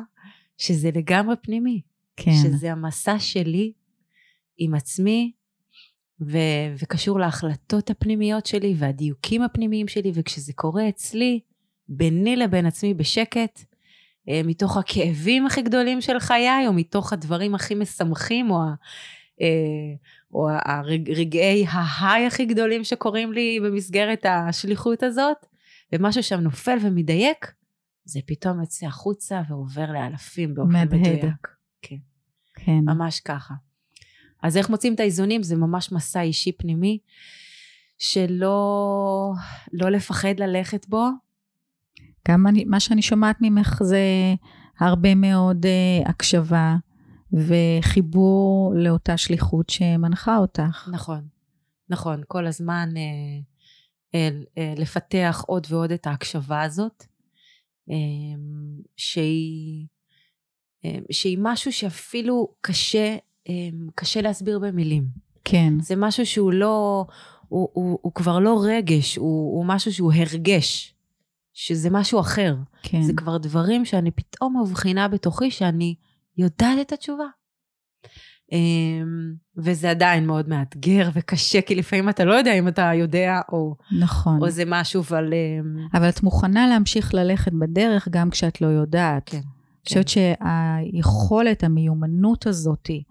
שזה 0.57 0.89
לגמרי 0.95 1.35
פנימי. 1.41 1.81
כן. 2.17 2.31
שזה 2.43 2.71
המסע 2.71 3.19
שלי 3.19 3.73
עם 4.57 4.73
עצמי, 4.73 5.31
ו... 6.21 6.37
וקשור 6.79 7.19
להחלטות 7.19 7.89
הפנימיות 7.89 8.45
שלי 8.45 8.75
והדיוקים 8.77 9.41
הפנימיים 9.41 9.87
שלי, 9.87 10.11
וכשזה 10.13 10.53
קורה 10.53 10.89
אצלי, 10.89 11.39
ביני 11.89 12.35
לבין 12.35 12.65
עצמי 12.65 12.93
בשקט, 12.93 13.63
אה, 14.29 14.41
מתוך 14.43 14.77
הכאבים 14.77 15.45
הכי 15.45 15.61
גדולים 15.61 16.01
של 16.01 16.19
חיי, 16.19 16.67
או 16.67 16.73
מתוך 16.73 17.13
הדברים 17.13 17.55
הכי 17.55 17.75
משמחים, 17.75 18.51
או, 18.51 18.59
אה, 19.41 19.47
או 20.33 20.49
הרגעי 20.65 21.65
ההיי 21.69 22.25
הכי 22.25 22.45
גדולים 22.45 22.83
שקורים 22.83 23.33
לי 23.33 23.59
במסגרת 23.63 24.25
השליחות 24.25 25.03
הזאת, 25.03 25.45
ומשהו 25.93 26.23
שם 26.23 26.39
נופל 26.39 26.77
ומדייק, 26.81 27.53
זה 28.05 28.19
פתאום 28.25 28.59
יוצא 28.59 28.85
החוצה 28.85 29.41
ועובר 29.49 29.91
לאלפים 29.91 30.53
באופן 30.53 30.85
מדויק. 30.85 31.47
כן. 31.81 31.95
כן. 32.55 32.79
ממש 32.85 33.19
ככה. 33.19 33.53
אז 34.43 34.57
איך 34.57 34.69
מוצאים 34.69 34.93
את 34.93 34.99
האיזונים? 34.99 35.43
זה 35.43 35.55
ממש 35.55 35.91
מסע 35.91 36.21
אישי 36.21 36.51
פנימי, 36.51 36.99
שלא 37.97 39.33
לא 39.73 39.89
לפחד 39.89 40.39
ללכת 40.39 40.87
בו, 40.87 41.07
גם 42.27 42.47
אני, 42.47 42.65
מה 42.65 42.79
שאני 42.79 43.01
שומעת 43.01 43.37
ממך 43.41 43.79
זה 43.83 43.99
הרבה 44.79 45.15
מאוד 45.15 45.65
uh, 45.65 46.09
הקשבה 46.09 46.75
וחיבור 47.33 48.73
לאותה 48.75 49.17
שליחות 49.17 49.69
שמנחה 49.69 50.37
אותך. 50.37 50.89
נכון, 50.93 51.27
נכון, 51.89 52.21
כל 52.27 52.47
הזמן 52.47 52.89
uh, 52.93 54.15
uh, 54.15 54.15
uh, 54.45 54.79
לפתח 54.81 55.43
עוד 55.47 55.67
ועוד 55.69 55.91
את 55.91 56.07
ההקשבה 56.07 56.61
הזאת, 56.61 57.03
uh, 57.89 57.93
שהיא, 58.97 59.85
uh, 60.85 60.87
שהיא 61.11 61.37
משהו 61.41 61.73
שאפילו 61.73 62.53
קשה, 62.61 63.17
קשה 63.95 64.21
להסביר 64.21 64.59
במילים. 64.59 65.07
כן. 65.43 65.73
זה 65.79 65.95
משהו 65.95 66.25
שהוא 66.25 66.53
לא, 66.53 67.05
הוא, 67.47 67.69
הוא, 67.73 67.99
הוא 68.01 68.13
כבר 68.13 68.39
לא 68.39 68.61
רגש, 68.63 69.15
הוא, 69.15 69.57
הוא 69.57 69.65
משהו 69.65 69.93
שהוא 69.93 70.13
הרגש. 70.13 70.93
שזה 71.59 71.89
משהו 71.89 72.19
אחר. 72.19 72.55
כן. 72.83 73.01
זה 73.01 73.13
כבר 73.13 73.37
דברים 73.37 73.85
שאני 73.85 74.11
פתאום 74.11 74.61
מבחינה 74.61 75.07
בתוכי 75.07 75.51
שאני 75.51 75.95
יודעת 76.37 76.79
את 76.81 76.91
התשובה. 76.93 77.25
אמ, 78.51 79.33
וזה 79.57 79.89
עדיין 79.89 80.27
מאוד 80.27 80.49
מאתגר 80.49 81.09
וקשה, 81.13 81.61
כי 81.61 81.75
לפעמים 81.75 82.09
אתה 82.09 82.25
לא 82.25 82.33
יודע 82.33 82.53
אם 82.53 82.67
אתה 82.67 82.91
יודע 82.93 83.39
או, 83.51 83.75
נכון. 83.99 84.41
או 84.41 84.49
זה 84.49 84.63
משהו, 84.67 85.01
אבל... 85.01 85.33
אמ, 85.33 85.87
אבל 85.93 86.09
את 86.09 86.23
מוכנה 86.23 86.67
להמשיך 86.67 87.13
ללכת 87.13 87.51
בדרך 87.53 88.07
גם 88.11 88.29
כשאת 88.29 88.61
לא 88.61 88.67
יודעת. 88.67 89.29
כן. 89.29 89.37
אני 89.37 89.87
חושבת 89.87 90.07
שהיכולת, 90.07 91.63
המיומנות 91.63 92.47
הזאתי, 92.47 93.03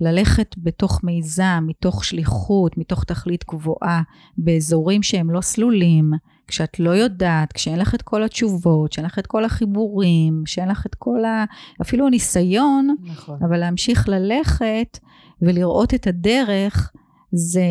ללכת 0.00 0.54
בתוך 0.58 1.04
מיזם, 1.04 1.64
מתוך 1.66 2.04
שליחות, 2.04 2.78
מתוך 2.78 3.04
תכלית 3.04 3.44
קבועה, 3.44 4.02
באזורים 4.38 5.02
שהם 5.02 5.30
לא 5.30 5.40
סלולים, 5.40 6.12
כשאת 6.46 6.80
לא 6.80 6.90
יודעת, 6.90 7.52
כשאין 7.52 7.78
לך 7.78 7.94
את 7.94 8.02
כל 8.02 8.22
התשובות, 8.22 8.90
כשאין 8.90 9.06
לך 9.06 9.18
את 9.18 9.26
כל 9.26 9.44
החיבורים, 9.44 10.42
כשאין 10.44 10.68
לך 10.68 10.86
את 10.86 10.94
כל 10.94 11.24
ה... 11.24 11.44
אפילו 11.82 12.06
הניסיון, 12.06 12.94
נכון. 13.04 13.38
אבל 13.42 13.58
להמשיך 13.58 14.08
ללכת 14.08 14.98
ולראות 15.42 15.94
את 15.94 16.06
הדרך, 16.06 16.92
זה, 17.32 17.66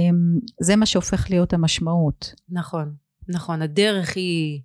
זה 0.62 0.76
מה 0.76 0.86
שהופך 0.86 1.30
להיות 1.30 1.54
המשמעות. 1.54 2.34
נכון, 2.50 2.94
נכון. 3.30 3.62
הדרך 3.62 4.16
היא, 4.16 4.62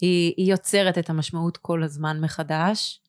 היא, 0.00 0.34
היא 0.36 0.50
יוצרת 0.50 0.98
את 0.98 1.10
המשמעות 1.10 1.56
כל 1.56 1.82
הזמן 1.82 2.20
מחדש, 2.20 3.00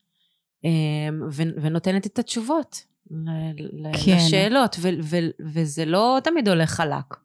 ו- 1.31 1.61
ונותנת 1.61 2.07
את 2.07 2.19
התשובות 2.19 2.90
כן. 4.05 4.15
לשאלות, 4.15 4.75
ו- 4.79 5.03
ו- 5.03 5.43
וזה 5.53 5.85
לא 5.85 6.19
תמיד 6.23 6.49
הולך 6.49 6.69
חלק. 6.71 7.15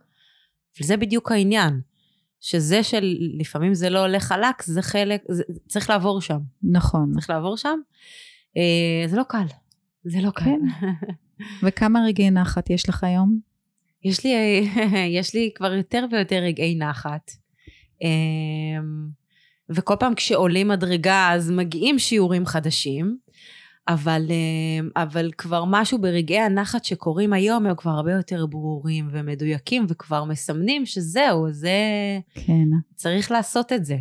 וזה 0.81 0.97
בדיוק 0.97 1.33
העניין. 1.33 1.81
שזה 2.41 2.83
שלפעמים 2.83 3.75
זה 3.75 3.91
לא 3.91 3.99
הולך 3.99 4.25
חלק, 4.25 4.63
זה 4.63 4.83
חלק, 4.83 5.23
זה, 5.29 5.43
צריך 5.69 5.91
לעבור 5.91 6.21
שם. 6.21 6.39
נכון. 6.63 7.13
צריך 7.13 7.31
לעבור 7.31 7.57
שם. 7.57 7.79
אה, 8.57 9.09
זה 9.09 9.17
לא 9.17 9.23
קל. 9.29 9.47
זה 10.05 10.21
לא 10.21 10.31
קל. 10.31 10.45
כן. 10.45 10.61
וכמה 11.63 12.05
רגעי 12.07 12.31
נחת 12.31 12.71
יש 12.71 12.89
לך 12.89 13.05
היום? 13.05 13.39
יש 14.05 14.25
לי, 14.25 14.35
יש 15.19 15.35
לי 15.35 15.51
כבר 15.55 15.73
יותר 15.73 16.05
ויותר 16.11 16.37
רגעי 16.37 16.75
נחת. 16.75 17.31
אמ, 18.03 19.09
וכל 19.69 19.95
פעם 20.01 20.15
כשעולים 20.15 20.69
מדרגה 20.69 21.33
אז 21.33 21.51
מגיעים 21.51 21.99
שיעורים 21.99 22.47
חדשים, 22.47 23.19
אבל, 23.89 24.27
אמ, 24.31 24.89
אבל 24.97 25.31
כבר 25.39 25.65
משהו 25.65 25.99
ברגעי 25.99 26.41
הנחת 26.41 26.85
שקורים 26.85 27.33
היום 27.33 27.67
הם 27.67 27.75
כבר 27.77 27.91
הרבה 27.91 28.13
יותר 28.13 28.47
ברורים 28.47 29.09
ומדויקים 29.11 29.87
וכבר 29.89 30.25
מסמנים 30.25 30.87
שזהו, 30.87 31.53
זה... 31.53 31.79
כן. 32.35 32.69
צריך 32.95 33.31
לעשות 33.31 33.73
את 33.73 33.85
זה. 33.85 33.97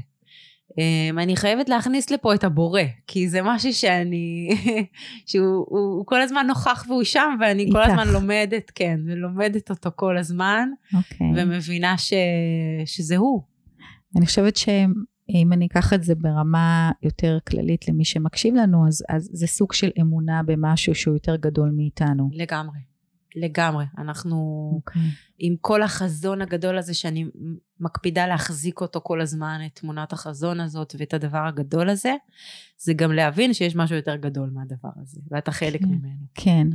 Um, 0.72 1.20
אני 1.22 1.36
חייבת 1.36 1.70
להכניס 1.70 2.12
לפה 2.12 2.34
את 2.34 2.44
הבורא, 2.44 2.82
כי 3.08 3.30
זה 3.30 3.42
משהו 3.42 3.74
שאני, 3.74 4.50
שהוא 5.30 5.46
הוא, 5.46 5.80
הוא 5.80 6.06
כל 6.06 6.22
הזמן 6.22 6.48
נוכח 6.48 6.86
והוא 6.88 7.04
שם, 7.04 7.36
ואני 7.40 7.64
איתך. 7.64 7.74
כל 7.74 7.84
הזמן 7.84 8.08
לומדת, 8.08 8.72
כן, 8.76 9.00
ולומדת 9.06 9.70
אותו 9.70 9.90
כל 9.96 10.18
הזמן, 10.18 10.70
אוקיי. 10.94 11.28
ומבינה 11.36 11.98
ש, 11.98 12.14
שזה 12.86 13.18
הוא. 13.18 13.42
אני 14.18 14.26
חושבת 14.26 14.58
שאם 15.32 15.54
אני 15.54 15.66
אקח 15.66 15.94
את 15.94 16.04
זה 16.04 16.16
ברמה 16.16 16.92
יותר 17.04 17.38
כללית 17.48 17.88
למי 17.88 18.06
שמקשיב 18.06 18.56
לנו, 18.56 18.88
אז, 18.88 19.04
אז 19.10 19.30
זה 19.34 19.48
סוג 19.48 19.74
של 19.74 19.90
אמונה 20.02 20.44
במשהו 20.44 20.96
שהוא 20.96 21.16
יותר 21.16 21.36
גדול 21.36 21.72
מאיתנו. 21.76 22.30
לגמרי. 22.34 22.80
לגמרי. 23.36 23.86
אנחנו 23.98 24.36
okay. 24.72 24.76
אוקיי. 24.76 25.02
עם 25.40 25.56
כל 25.62 25.84
החזון 25.84 26.42
הגדול 26.42 26.78
הזה 26.78 26.94
שאני 26.94 27.26
מקפידה 27.80 28.28
להחזיק 28.28 28.82
אותו 28.82 29.02
כל 29.04 29.22
הזמן, 29.22 29.60
את 29.66 29.80
תמונת 29.80 30.14
החזון 30.14 30.60
הזאת 30.60 30.96
ואת 30.98 31.14
הדבר 31.14 31.48
הגדול 31.48 31.90
הזה, 31.90 32.14
זה 32.78 32.94
גם 32.94 33.12
להבין 33.12 33.54
שיש 33.54 33.76
משהו 33.76 33.96
יותר 33.96 34.16
גדול 34.16 34.50
מהדבר 34.54 34.90
הזה, 35.02 35.22
ואתה 35.32 35.52
חלק 35.52 35.82
כן, 35.82 35.88
ממנו. 35.88 36.26
כן. 36.36 36.68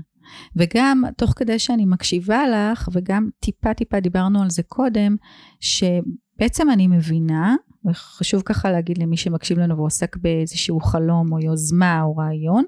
וגם 0.56 1.04
תוך 1.16 1.32
כדי 1.36 1.58
שאני 1.58 1.84
מקשיבה 1.84 2.42
לך, 2.48 2.88
וגם 2.92 3.28
טיפה 3.40 3.74
טיפה 3.74 4.00
דיברנו 4.00 4.42
על 4.42 4.50
זה 4.50 4.62
קודם, 4.62 5.16
שבעצם 5.60 6.70
אני 6.70 6.86
מבינה, 6.86 7.54
וחשוב 7.84 8.42
ככה 8.42 8.70
להגיד 8.70 8.98
למי 8.98 9.16
שמקשיב 9.16 9.58
לנו 9.58 9.76
ועוסק 9.76 10.16
באיזשהו 10.16 10.80
חלום 10.80 11.32
או 11.32 11.38
יוזמה 11.40 12.02
או 12.02 12.16
רעיון, 12.16 12.64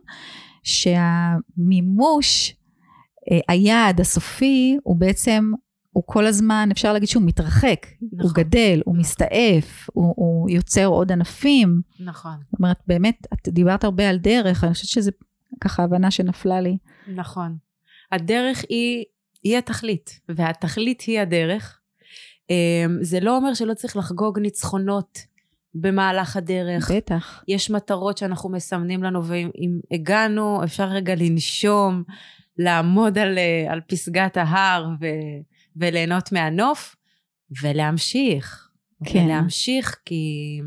שהמימוש 0.63 2.57
היעד 3.49 4.01
הסופי 4.01 4.77
הוא 4.83 4.97
בעצם, 4.97 5.53
הוא 5.91 6.03
כל 6.07 6.27
הזמן, 6.27 6.69
אפשר 6.73 6.93
להגיד 6.93 7.09
שהוא 7.09 7.23
מתרחק, 7.27 7.87
נכון. 8.13 8.21
הוא 8.21 8.31
גדל, 8.35 8.83
הוא 8.85 8.97
מסתעף, 8.97 9.91
הוא, 9.93 10.15
הוא 10.17 10.51
יוצר 10.51 10.87
עוד 10.87 11.13
ענפים. 11.13 11.81
נכון. 12.01 12.37
זאת 12.51 12.59
אומרת, 12.59 12.79
באמת, 12.87 13.27
את 13.33 13.49
דיברת 13.49 13.85
הרבה 13.85 14.09
על 14.09 14.19
דרך, 14.19 14.65
אני 14.65 14.73
חושבת 14.73 14.89
שזה 14.89 15.11
ככה 15.61 15.83
הבנה 15.83 16.11
שנפלה 16.11 16.61
לי. 16.61 16.77
נכון. 17.15 17.57
הדרך 18.13 18.65
היא, 18.69 19.05
היא 19.43 19.59
התכלית, 19.59 20.21
והתכלית 20.29 21.01
היא 21.01 21.21
הדרך. 21.21 21.79
זה 23.01 23.21
לא 23.21 23.37
אומר 23.37 23.55
שלא 23.55 23.75
צריך 23.75 23.97
לחגוג 23.97 24.39
ניצחונות 24.39 25.19
במהלך 25.75 26.37
הדרך. 26.37 26.91
בטח. 26.91 27.45
יש 27.49 27.71
מטרות 27.71 28.19
שאנחנו 28.19 28.51
מסמנים 28.51 29.03
לנו, 29.03 29.25
ואם 29.25 29.81
הגענו, 29.91 30.65
אפשר 30.65 30.85
רגע 30.85 31.15
לנשום. 31.15 32.03
לעמוד 32.59 33.19
על, 33.19 33.39
על 33.69 33.81
פסגת 33.81 34.37
ההר 34.37 34.89
ו, 35.01 35.07
וליהנות 35.77 36.33
מהנוף, 36.33 36.97
ולהמשיך. 37.63 38.69
כן. 39.05 39.19
ולהמשיך, 39.25 39.97
כי 40.05 40.61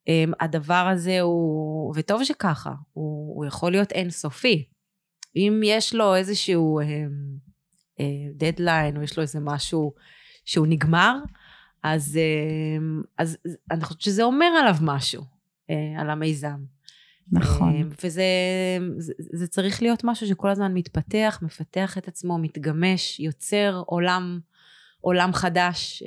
um, 0.00 0.32
הדבר 0.40 0.88
הזה 0.92 1.20
הוא, 1.20 1.94
וטוב 1.96 2.24
שככה, 2.24 2.72
הוא, 2.92 3.36
הוא 3.36 3.46
יכול 3.46 3.72
להיות 3.72 3.92
אינסופי. 3.92 4.64
אם 5.36 5.60
יש 5.64 5.94
לו 5.94 6.14
איזשהו 6.16 6.80
דדליין, 8.34 8.94
um, 8.94 8.96
uh, 8.96 8.98
או 8.98 9.04
יש 9.04 9.16
לו 9.16 9.22
איזה 9.22 9.40
משהו 9.40 9.92
שהוא 10.44 10.66
נגמר, 10.66 11.18
אז, 11.82 12.18
um, 12.18 13.06
אז 13.18 13.38
אני 13.70 13.84
חושבת 13.84 14.00
שזה 14.00 14.22
אומר 14.22 14.46
עליו 14.46 14.76
משהו, 14.80 15.22
uh, 15.22 16.00
על 16.00 16.10
המיזם. 16.10 16.64
נכון. 17.32 17.90
וזה 18.04 18.24
זה, 18.96 19.12
זה 19.18 19.46
צריך 19.46 19.82
להיות 19.82 20.04
משהו 20.04 20.26
שכל 20.26 20.50
הזמן 20.50 20.74
מתפתח, 20.74 21.38
מפתח 21.42 21.98
את 21.98 22.08
עצמו, 22.08 22.38
מתגמש, 22.38 23.20
יוצר 23.20 23.82
עולם, 23.86 24.40
עולם 25.00 25.32
חדש 25.32 26.02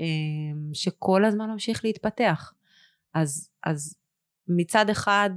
שכל 0.74 1.26
הזמן 1.26 1.50
ממשיך 1.50 1.86
להתפתח. 1.86 2.54
אז, 3.14 3.50
אז 3.64 3.96
מצד 4.48 4.90
אחד 4.90 5.30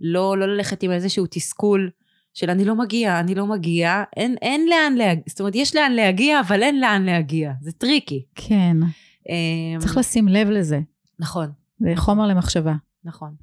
לא, 0.00 0.38
לא 0.38 0.46
ללכת 0.46 0.82
עם 0.82 0.90
איזשהו 0.90 1.26
תסכול 1.30 1.90
של 2.34 2.50
אני 2.50 2.64
לא 2.64 2.74
מגיע, 2.74 3.20
אני 3.20 3.34
לא 3.34 3.46
מגיע, 3.46 4.02
אין, 4.16 4.36
אין 4.42 4.66
לאן 4.68 4.94
להגיע, 4.94 5.22
זאת 5.26 5.40
אומרת 5.40 5.54
יש 5.54 5.76
לאן 5.76 5.92
להגיע 5.92 6.40
אבל 6.40 6.62
אין 6.62 6.80
לאן 6.80 7.02
להגיע, 7.02 7.52
זה 7.60 7.72
tricky. 7.72 8.24
כן, 8.34 8.76
צריך 9.78 9.96
לשים 9.96 10.28
לב 10.28 10.48
לזה. 10.50 10.80
נכון. 11.18 11.52
זה 11.78 11.92
חומר 11.96 12.26
למחשבה. 12.26 12.74
נכון. 13.04 13.34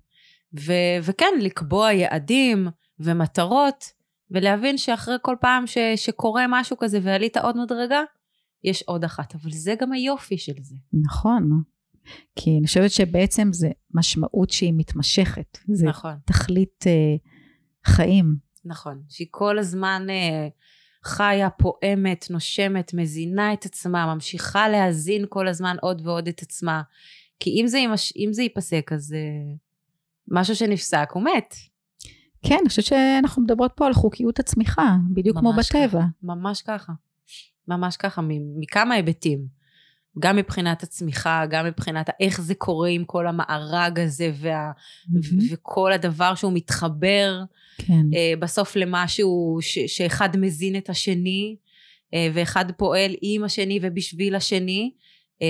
ו- 0.60 0.98
וכן, 1.04 1.34
לקבוע 1.42 1.92
יעדים 1.92 2.68
ומטרות, 3.00 3.86
ולהבין 4.32 4.78
שאחרי 4.78 5.16
כל 5.22 5.36
פעם 5.42 5.68
ש- 5.68 5.78
שקורה 5.96 6.46
משהו 6.50 6.78
כזה 6.78 7.00
ועלית 7.04 7.38
עוד 7.38 7.58
מדרגה, 7.58 8.02
יש 8.64 8.84
עוד 8.84 9.04
אחת. 9.04 9.36
אבל 9.36 9.52
זה 9.52 9.76
גם 9.82 9.92
היופי 9.92 10.38
של 10.38 10.54
זה. 10.62 10.76
נכון. 10.94 11.50
כי 12.36 12.58
אני 12.60 12.68
חושבת 12.68 12.92
שבעצם 12.92 13.50
זה 13.54 13.70
משמעות 13.94 14.50
שהיא 14.50 14.74
מתמשכת. 14.78 15.58
זה 15.68 15.86
נכון. 15.86 16.14
תכלית 16.26 16.86
אה, 16.88 17.16
חיים. 17.86 18.49
נכון. 18.66 19.02
שהיא 19.10 19.28
כל 19.32 19.60
הזמן 19.60 20.08
אה, 20.10 20.48
חיה, 21.04 21.50
פועמת, 21.50 22.26
נושמת, 22.30 22.94
מזינה 22.94 23.54
את 23.54 23.66
עצמה, 23.66 24.14
ממשיכה 24.14 24.70
להזין 24.70 25.26
כל 25.30 25.48
הזמן 25.48 25.76
עוד 25.82 26.08
ועוד 26.08 26.28
את 26.28 26.42
עצמה. 26.42 26.82
כי 27.40 27.62
אם 27.62 27.68
זה, 27.68 27.80
אם 28.18 28.30
זה 28.34 28.44
ייפסק, 28.44 28.92
אז... 28.94 29.14
אה, 29.14 29.56
משהו 30.32 30.56
שנפסק 30.56 31.10
הוא 31.14 31.24
מת. 31.24 31.56
כן, 32.46 32.58
אני 32.62 32.70
חושבת 32.70 32.86
שאנחנו 32.86 33.42
מדברות 33.42 33.72
פה 33.76 33.88
על 33.88 33.94
חוקיות 33.94 34.40
הצמיחה, 34.40 34.96
בדיוק 35.14 35.38
כמו 35.38 35.54
בטבע. 35.54 35.88
ככה, 35.88 36.06
ממש 36.24 36.62
ככה. 36.62 36.94
ממש 37.68 37.98
ככה, 37.98 38.22
מכמה 38.60 38.96
היבטים. 38.96 39.59
גם 40.20 40.36
מבחינת 40.36 40.84
הצמיחה, 40.84 41.46
גם 41.50 41.66
מבחינת 41.66 42.10
איך 42.20 42.42
זה 42.42 42.56
קורה 42.56 42.90
עם 42.90 43.06
כל 43.06 43.28
המארג 43.28 44.00
הזה, 44.00 44.32
וה, 44.36 44.72
mm-hmm. 44.72 45.44
וכל 45.52 45.94
הדבר 45.94 46.36
שהוא 46.36 46.54
מתחבר 46.54 47.44
כן. 47.78 47.94
uh, 47.94 48.40
בסוף 48.40 48.76
למשהו 48.76 49.58
ש, 49.62 49.80
שאחד 49.80 50.38
מזין 50.38 50.78
את 50.78 50.90
השני, 50.90 51.56
uh, 51.56 52.18
ואחד 52.34 52.72
פועל 52.78 53.12
עם 53.22 53.44
השני 53.44 53.80
ובשביל 53.82 54.36
השני, 54.36 54.92
uh, 55.36 55.44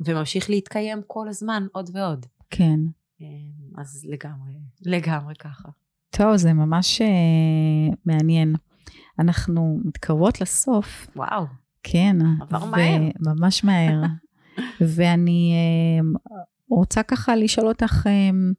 וממשיך 0.00 0.50
להתקיים 0.50 1.00
כל 1.06 1.28
הזמן 1.28 1.66
עוד 1.72 1.90
ועוד. 1.92 2.26
כן. 2.50 2.80
אמ, 3.20 3.26
אז 3.78 4.06
לגמרי, 4.08 4.52
לגמרי 4.82 5.34
ככה. 5.34 5.68
טוב, 6.10 6.36
זה 6.36 6.52
ממש 6.52 7.02
uh, 7.02 7.94
מעניין. 8.04 8.54
אנחנו 9.18 9.80
מתקרבות 9.84 10.40
לסוף. 10.40 11.06
וואו. 11.16 11.46
כן. 11.92 12.16
עבר 12.40 12.64
מהר. 12.64 13.00
ממש 13.20 13.64
מהר. 13.64 14.02
ואני 14.96 15.54
uh, 15.54 16.32
רוצה 16.70 17.02
ככה 17.02 17.36
לשאול 17.36 17.68
אותך, 17.68 18.06
uh, 18.06 18.56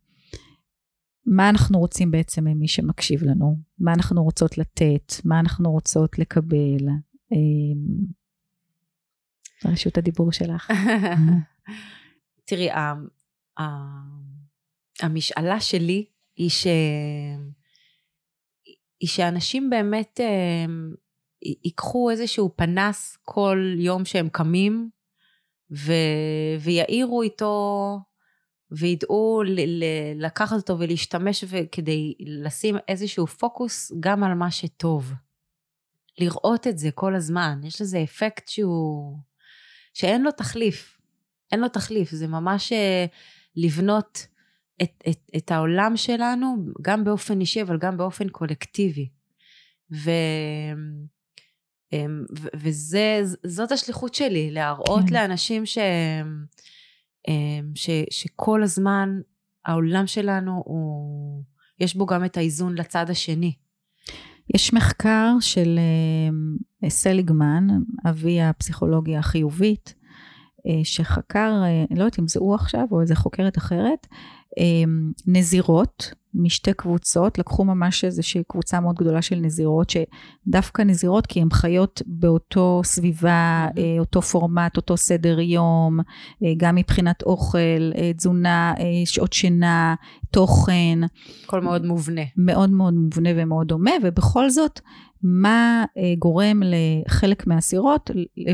מה 1.26 1.50
אנחנו 1.50 1.80
רוצים 1.80 2.12
בעצם 2.12 2.44
ממי 2.44 2.68
שמקשיב 2.68 3.24
לנו, 3.24 3.58
מה 3.80 3.94
אנחנו 3.94 4.24
רוצות 4.24 4.58
לתת, 4.58 5.14
מה 5.26 5.40
אנחנו 5.40 5.72
רוצות 5.72 6.20
לקבל. 6.20 6.88
אמ, 7.32 8.06
רשות 9.66 9.98
הדיבור 9.98 10.32
שלך. 10.32 10.72
תראי, 12.48 12.70
המשאלה 15.02 15.60
שלי 15.60 16.06
היא, 16.36 16.50
ש... 16.50 16.68
היא 19.00 19.10
שאנשים 19.10 19.70
באמת 19.70 20.20
אמ, 20.20 20.94
ייקחו 21.42 22.10
איזשהו 22.10 22.54
פנס 22.56 23.18
כל 23.22 23.76
יום 23.78 24.06
שהם 24.06 24.30
קמים 24.30 24.90
ו... 25.72 25.92
ויעירו 26.60 27.22
איתו 27.22 28.00
וידעו 28.72 29.44
ל- 29.46 29.84
ל- 29.84 30.26
לקחת 30.26 30.56
אותו 30.56 30.80
ולהשתמש 30.80 31.44
כדי 31.72 32.14
לשים 32.20 32.76
איזשהו 32.88 33.28
פוקוס 33.28 33.92
גם 34.00 34.24
על 34.24 34.34
מה 34.34 34.52
שטוב. 34.52 35.14
לראות 36.20 36.68
את 36.68 36.78
זה 36.78 36.92
כל 36.92 37.16
הזמן, 37.16 37.60
יש 37.64 37.82
לזה 37.82 38.04
אפקט 38.04 38.48
שהוא... 38.48 39.18
שאין 39.94 40.24
לו 40.24 40.32
תחליף. 40.32 40.98
אין 41.52 41.60
לו 41.60 41.70
תחליף, 41.70 42.12
זה 42.12 42.28
ממש 42.28 42.74
אה, 42.74 43.06
לבנות 43.56 44.28
את, 44.82 45.04
את, 45.10 45.20
את 45.38 45.52
העולם 45.52 45.98
שלנו, 45.98 46.56
גם 46.82 47.04
באופן 47.04 47.42
אישי, 47.42 47.62
אבל 47.62 47.78
גם 47.78 47.98
באופן 47.98 48.30
קולקטיבי. 48.30 49.10
ו... 49.92 50.12
אמ, 51.94 52.24
וזאת 53.44 53.72
השליחות 53.72 54.14
שלי, 54.14 54.52
להראות 54.52 55.04
כן. 55.08 55.14
לאנשים 55.14 55.66
ש... 55.66 55.78
אמ, 57.28 57.72
ש, 57.76 57.90
שכל 58.10 58.64
הזמן 58.64 59.10
העולם 59.66 60.08
שלנו 60.08 60.64
הוא, 60.66 61.44
יש 61.80 61.96
בו 61.96 62.06
גם 62.06 62.26
את 62.26 62.38
האיזון 62.38 62.78
לצד 62.78 63.10
השני. 63.10 63.54
יש 64.56 64.74
מחקר 64.74 65.34
של 65.40 65.80
אה, 66.84 66.90
סליגמן, 66.90 67.68
אבי 68.10 68.42
הפסיכולוגיה 68.42 69.20
החיובית, 69.20 69.94
אה, 70.68 70.86
שחקר, 70.86 71.54
אה, 71.64 71.86
לא 71.96 72.04
יודעת 72.04 72.20
אם 72.20 72.28
זה 72.28 72.40
הוא 72.40 72.56
עכשיו 72.56 72.88
או 72.92 73.02
איזה 73.02 73.16
חוקרת 73.16 73.58
אחרת, 73.58 74.08
נזירות 75.28 76.14
משתי 76.34 76.74
קבוצות, 76.74 77.38
לקחו 77.38 77.66
ממש 77.66 78.04
איזושהי 78.04 78.44
קבוצה 78.48 78.80
מאוד 78.80 78.96
גדולה 78.96 79.22
של 79.22 79.36
נזירות, 79.36 79.90
שדווקא 79.90 80.82
נזירות 80.82 81.28
כי 81.28 81.42
הן 81.42 81.48
חיות 81.54 82.02
באותו 82.06 82.82
סביבה, 82.84 83.68
mm-hmm. 83.70 83.80
אותו 84.00 84.22
פורמט, 84.22 84.78
אותו 84.78 84.98
סדר 84.98 85.40
יום, 85.40 86.00
אה, 86.44 86.54
גם 86.58 86.76
מבחינת 86.76 87.24
אוכל, 87.24 87.92
אה, 87.98 88.14
תזונה, 88.14 88.74
שעות 89.06 89.34
שינה, 89.34 89.96
תוכן. 90.32 91.00
הכל 91.46 91.62
מאוד 91.62 91.86
מובנה. 91.86 92.22
מאוד 92.38 92.70
מאוד 92.70 92.94
מובנה 92.94 93.30
ומאוד 93.36 93.68
דומה, 93.68 93.92
ובכל 94.04 94.50
זאת, 94.50 94.80
מה 95.24 95.86
גורם 96.20 96.62
לחלק 96.66 97.48
מהסירות, 97.48 98.12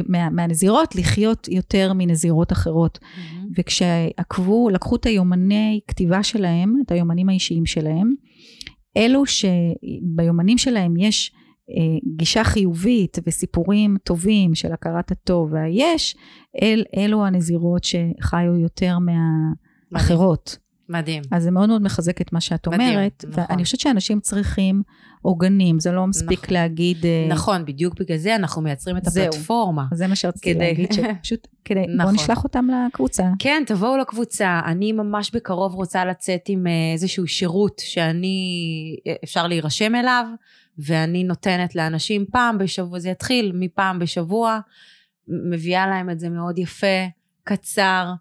מה, 0.10 0.30
מהנזירות 0.30 0.96
לחיות 0.96 1.48
יותר 1.48 1.94
מנזירות 1.96 2.52
אחרות. 2.52 3.00
Mm-hmm. 3.02 3.44
וכשעקבו, 3.58 4.70
לקחו 4.70 4.96
את 4.96 5.06
היומני 5.06 5.80
כתיבה 5.88 6.24
שלהם, 6.24 6.74
את 6.86 6.92
היומנים 6.92 7.30
האישיים 7.30 7.66
שלהם, 7.66 8.10
אלו 8.98 9.24
שביומנים 9.26 10.58
שלהם 10.58 10.98
יש 10.98 11.32
אה, 11.70 12.00
גישה 12.18 12.44
חיובית 12.44 13.18
וסיפורים 13.28 13.98
טובים 14.04 14.56
של 14.56 14.74
הכרת 14.74 15.12
הטוב 15.12 15.54
והיש, 15.54 16.16
אל, 16.62 16.84
אלו 16.98 17.26
הנזירות 17.26 17.84
שחיו 17.84 18.56
יותר 18.62 18.98
מהאחרות. 19.92 20.63
מדהים. 20.94 21.24
אז 21.32 21.44
זה 21.44 21.52
מאוד 21.52 21.70
מאוד 21.70 21.82
מחזק 21.82 22.22
את 22.22 22.34
מה 22.34 22.42
שאת 22.42 22.68
מדהים, 22.68 22.90
אומרת. 22.90 23.26
נכון. 23.30 23.44
ואני 23.50 23.64
חושבת 23.64 23.80
שאנשים 23.80 24.20
צריכים 24.20 24.84
עוגנים, 25.22 25.80
זה 25.80 25.92
לא 25.92 26.08
מספיק 26.08 26.44
נכון. 26.44 26.54
להגיד... 26.54 27.06
אה, 27.06 27.28
נכון, 27.30 27.66
בדיוק 27.66 28.00
בגלל 28.00 28.18
זה 28.18 28.36
אנחנו 28.36 28.62
מייצרים 28.62 28.98
את 28.98 29.06
זהו, 29.06 29.26
הפלטפורמה. 29.26 29.86
זה 29.94 30.08
מה 30.08 30.16
שרציתי 30.16 30.54
כדי... 30.54 30.60
להגיד, 30.60 30.94
שפשוט 30.94 31.48
כדי... 31.66 31.80
נכון. 31.80 31.98
בואו 31.98 32.12
נשלח 32.12 32.44
אותם 32.44 32.68
לקבוצה. 32.88 33.24
כן, 33.40 33.64
תבואו 33.68 33.98
לקבוצה. 33.98 34.62
אני 34.66 34.92
ממש 34.92 35.32
בקרוב 35.34 35.74
רוצה 35.74 36.06
לצאת 36.06 36.42
עם 36.48 36.68
אה, 36.68 36.72
איזשהו 36.94 37.28
שירות 37.28 37.82
שאני, 37.86 38.38
אה, 39.08 39.14
אפשר 39.24 39.48
להירשם 39.48 39.96
אליו, 39.96 40.26
ואני 40.78 41.24
נותנת 41.24 41.76
לאנשים 41.76 42.26
פעם 42.32 42.58
בשבוע, 42.58 43.00
זה 43.00 43.10
יתחיל 43.10 43.52
מפעם 43.56 44.00
בשבוע, 44.00 44.60
מביאה 45.28 45.88
להם 45.88 46.10
את 46.10 46.20
זה 46.20 46.30
מאוד 46.30 46.58
יפה, 46.58 47.06
קצר. 47.44 48.14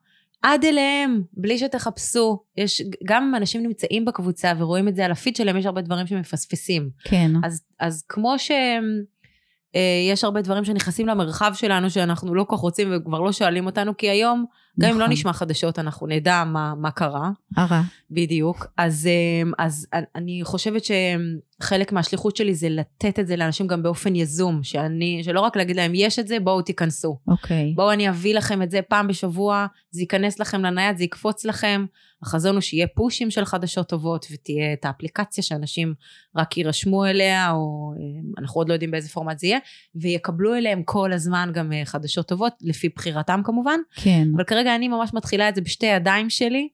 עד 0.42 0.64
אליהם, 0.64 1.22
בלי 1.32 1.58
שתחפשו. 1.58 2.42
יש, 2.56 2.82
גם 3.04 3.22
אם 3.22 3.34
אנשים 3.34 3.62
נמצאים 3.62 4.04
בקבוצה 4.04 4.52
ורואים 4.58 4.88
את 4.88 4.96
זה 4.96 5.04
על 5.04 5.12
הפיד 5.12 5.36
שלהם, 5.36 5.56
יש 5.56 5.66
הרבה 5.66 5.80
דברים 5.80 6.06
שמפספסים. 6.06 6.90
כן. 7.04 7.30
אז, 7.44 7.62
אז 7.80 8.04
כמו 8.08 8.38
שיש 8.38 10.24
אה, 10.24 10.28
הרבה 10.28 10.42
דברים 10.42 10.64
שנכנסים 10.64 11.06
למרחב 11.06 11.52
שלנו, 11.54 11.90
שאנחנו 11.90 12.34
לא 12.34 12.44
כל 12.44 12.56
כך 12.56 12.62
רוצים 12.62 12.92
וכבר 12.96 13.20
לא 13.20 13.32
שואלים 13.32 13.66
אותנו, 13.66 13.96
כי 13.96 14.10
היום 14.10 14.44
גם 14.80 14.90
אם 14.90 14.98
לא 14.98 15.04
נכון. 15.04 15.12
נשמע 15.12 15.32
חדשות, 15.32 15.78
אנחנו 15.78 16.06
נדע 16.06 16.44
מה, 16.46 16.74
מה 16.74 16.90
קרה. 16.90 17.30
הרע. 17.56 17.82
בדיוק. 18.10 18.66
אז, 18.76 19.06
אמ, 19.42 19.52
אז 19.58 19.86
אני 20.14 20.40
חושבת 20.44 20.82
שחלק 20.84 21.92
מהשליחות 21.92 22.36
שלי 22.36 22.54
זה 22.54 22.68
לתת 22.68 23.18
את 23.18 23.26
זה 23.26 23.36
לאנשים 23.36 23.66
גם 23.66 23.82
באופן 23.82 24.16
יזום, 24.16 24.62
שאני, 24.62 25.20
שלא 25.24 25.40
רק 25.40 25.56
להגיד 25.56 25.76
להם, 25.76 25.92
יש 25.94 26.18
את 26.18 26.28
זה, 26.28 26.40
בואו 26.40 26.62
תיכנסו. 26.62 27.18
אוקיי. 27.28 27.72
בואו 27.76 27.92
אני 27.92 28.08
אביא 28.08 28.34
לכם 28.34 28.62
את 28.62 28.70
זה 28.70 28.80
פעם 28.88 29.08
בשבוע, 29.08 29.66
זה 29.90 30.00
ייכנס 30.00 30.38
לכם 30.40 30.62
לנייד, 30.62 30.96
זה 30.96 31.04
יקפוץ 31.04 31.44
לכם. 31.44 31.86
החזון 32.22 32.54
הוא 32.54 32.60
שיהיה 32.60 32.86
פושים 32.86 33.30
של 33.30 33.44
חדשות 33.44 33.88
טובות, 33.88 34.26
ותהיה 34.32 34.72
את 34.72 34.84
האפליקציה 34.84 35.44
שאנשים 35.44 35.94
רק 36.36 36.56
יירשמו 36.56 37.06
אליה, 37.06 37.50
או 37.50 37.92
אמ, 37.96 38.32
אנחנו 38.38 38.60
עוד 38.60 38.68
לא 38.68 38.72
יודעים 38.72 38.90
באיזה 38.90 39.08
פורמט 39.08 39.38
זה 39.38 39.46
יהיה, 39.46 39.58
ויקבלו 39.94 40.54
אליהם 40.54 40.82
כל 40.82 41.12
הזמן 41.12 41.50
גם 41.54 41.72
אה, 41.72 41.84
חדשות 41.84 42.28
טובות, 42.28 42.52
לפי 42.60 42.88
בחירתם 42.88 43.40
כמובן. 43.44 43.80
כן. 43.94 44.28
אבל 44.36 44.44
כרגע 44.44 44.61
כרגע 44.62 44.74
אני 44.74 44.88
ממש 44.88 45.10
מתחילה 45.14 45.48
את 45.48 45.54
זה 45.54 45.60
בשתי 45.60 45.86
ידיים 45.86 46.30
שלי, 46.30 46.68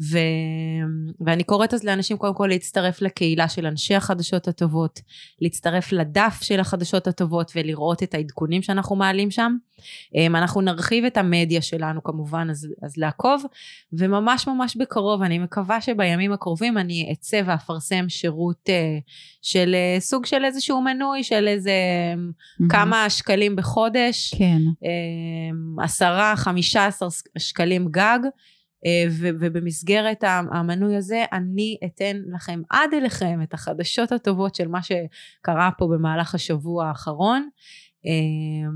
ו... 0.00 0.18
ואני 1.20 1.44
קוראת 1.44 1.74
אז 1.74 1.84
לאנשים 1.84 2.16
קודם 2.16 2.34
כל 2.34 2.46
להצטרף 2.46 3.02
לקהילה 3.02 3.48
של 3.48 3.66
אנשי 3.66 3.94
החדשות 3.94 4.48
הטובות, 4.48 5.00
להצטרף 5.40 5.92
לדף 5.92 6.38
של 6.42 6.60
החדשות 6.60 7.06
הטובות 7.06 7.52
ולראות 7.56 8.02
את 8.02 8.14
העדכונים 8.14 8.62
שאנחנו 8.62 8.96
מעלים 8.96 9.30
שם. 9.30 9.56
אמ, 10.14 10.36
אנחנו 10.36 10.60
נרחיב 10.60 11.04
את 11.04 11.16
המדיה 11.16 11.62
שלנו 11.62 12.02
כמובן, 12.02 12.48
אז, 12.50 12.68
אז 12.82 12.96
לעקוב, 12.96 13.44
וממש 13.92 14.48
ממש 14.48 14.76
בקרוב, 14.76 15.22
אני 15.22 15.38
מקווה 15.38 15.80
שבימים 15.80 16.32
הקרובים 16.32 16.78
אני 16.78 17.12
אצא 17.12 17.42
ואפרסם 17.46 18.08
שירות 18.08 18.68
uh, 18.68 19.10
של 19.42 19.74
uh, 19.74 20.00
סוג 20.00 20.26
של 20.26 20.44
איזשהו 20.44 20.82
מנוי 20.82 21.24
של 21.24 21.48
איזה 21.48 21.72
mm-hmm. 22.14 22.64
כמה 22.70 23.10
שקלים 23.10 23.56
בחודש. 23.56 24.34
כן. 24.38 24.58
אמ, 24.82 25.80
עשרה, 25.80 26.34
חמישה 26.36 26.86
עשר 26.86 27.08
שקלים 27.38 27.88
גג. 27.90 28.18
אה, 28.86 29.04
ובמסגרת 29.38 30.24
המנוי 30.50 30.96
הזה 30.96 31.24
אני 31.32 31.78
אתן 31.84 32.16
לכם 32.34 32.62
עד 32.70 32.94
אליכם 32.94 33.40
את 33.42 33.54
החדשות 33.54 34.12
הטובות 34.12 34.54
של 34.54 34.68
מה 34.68 34.80
שקרה 34.82 35.70
פה 35.78 35.86
במהלך 35.86 36.34
השבוע 36.34 36.88
האחרון. 36.88 37.48
אה, 38.06 38.70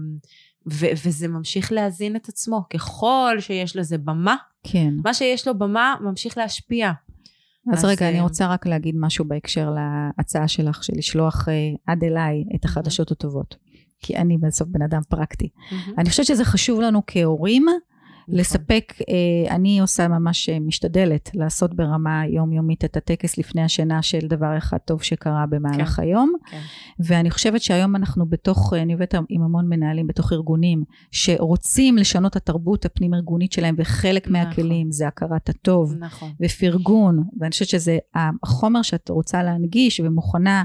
ו- 0.73 0.91
וזה 1.07 1.29
ממשיך 1.29 1.73
להזין 1.73 2.17
את 2.17 2.29
עצמו 2.29 2.63
ככל 2.73 3.37
שיש 3.41 3.77
לזה 3.77 3.99
במה 3.99 4.37
כן 4.65 4.95
מה 5.05 5.15
שיש 5.15 5.49
לו 5.49 5.59
במה 5.59 5.95
ממשיך 6.01 6.39
להשפיע 6.39 6.93
אז, 7.73 7.79
אז 7.79 7.85
רגע, 7.85 8.09
אני 8.09 8.19
אה, 8.19 8.23
רוצה 8.23 8.47
רק 8.47 8.67
להגיד 8.67 8.95
משהו 8.99 9.25
בהקשר 9.25 9.71
להצעה 10.19 10.49
שלך 10.49 10.85
של 10.85 10.93
לשלוח 10.97 11.49
עד 11.87 12.05
אליי 12.05 12.45
את 12.55 12.65
החדשות 12.65 13.11
הטובות. 13.11 13.57
כי 14.03 14.17
אני 14.17 14.39
בסוף 14.39 14.69
בן 14.69 14.83
אדם 14.83 15.01
פרקטי. 15.09 15.49
אני 15.99 16.11
חושבת 16.11 16.27
שזה 16.27 16.45
חשוב 16.45 16.81
לנו 16.81 17.03
כהורים. 17.07 17.67
לספק, 18.33 18.93
אה, 19.09 19.55
אני 19.55 19.81
עושה 19.81 20.09
ממש 20.09 20.49
אה, 20.49 20.61
משתדלת 20.61 21.31
לעשות 21.35 21.75
ברמה 21.75 22.23
יומיומית 22.27 22.85
את 22.85 22.97
הטקס 22.97 23.39
לפני 23.39 23.63
השינה 23.63 24.03
של 24.03 24.19
דבר 24.29 24.59
אחד 24.59 24.79
טוב 24.79 25.03
שקרה 25.03 25.45
במהלך 25.47 25.89
כן, 25.89 26.03
היום. 26.03 26.33
כן. 26.51 26.61
ואני 27.01 27.31
חושבת 27.31 27.63
שהיום 27.63 27.97
אנחנו 27.97 28.27
בתוך, 28.27 28.73
אה, 28.75 28.83
אני 28.83 28.93
עובדת 28.93 29.15
עם 29.29 29.43
המון 29.43 29.69
מנהלים 29.69 30.07
בתוך 30.07 30.33
ארגונים 30.33 30.85
שרוצים 31.11 31.97
לשנות 31.97 32.33
את 32.33 32.37
התרבות 32.37 32.85
הפנים 32.85 33.15
ארגונית 33.15 33.53
שלהם 33.53 33.75
וחלק 33.79 34.29
נכון. 34.29 34.33
מהכלים 34.33 34.93
זה 34.93 35.09
הכרת 35.09 35.49
הטוב 35.49 35.95
נכון. 35.99 36.31
ופרגון 36.41 37.25
ואני 37.41 37.51
חושבת 37.51 37.69
שזה 37.69 37.99
החומר 38.15 38.83
שאת 38.83 39.09
רוצה 39.09 39.43
להנגיש 39.43 40.01
ומוכנה 40.01 40.63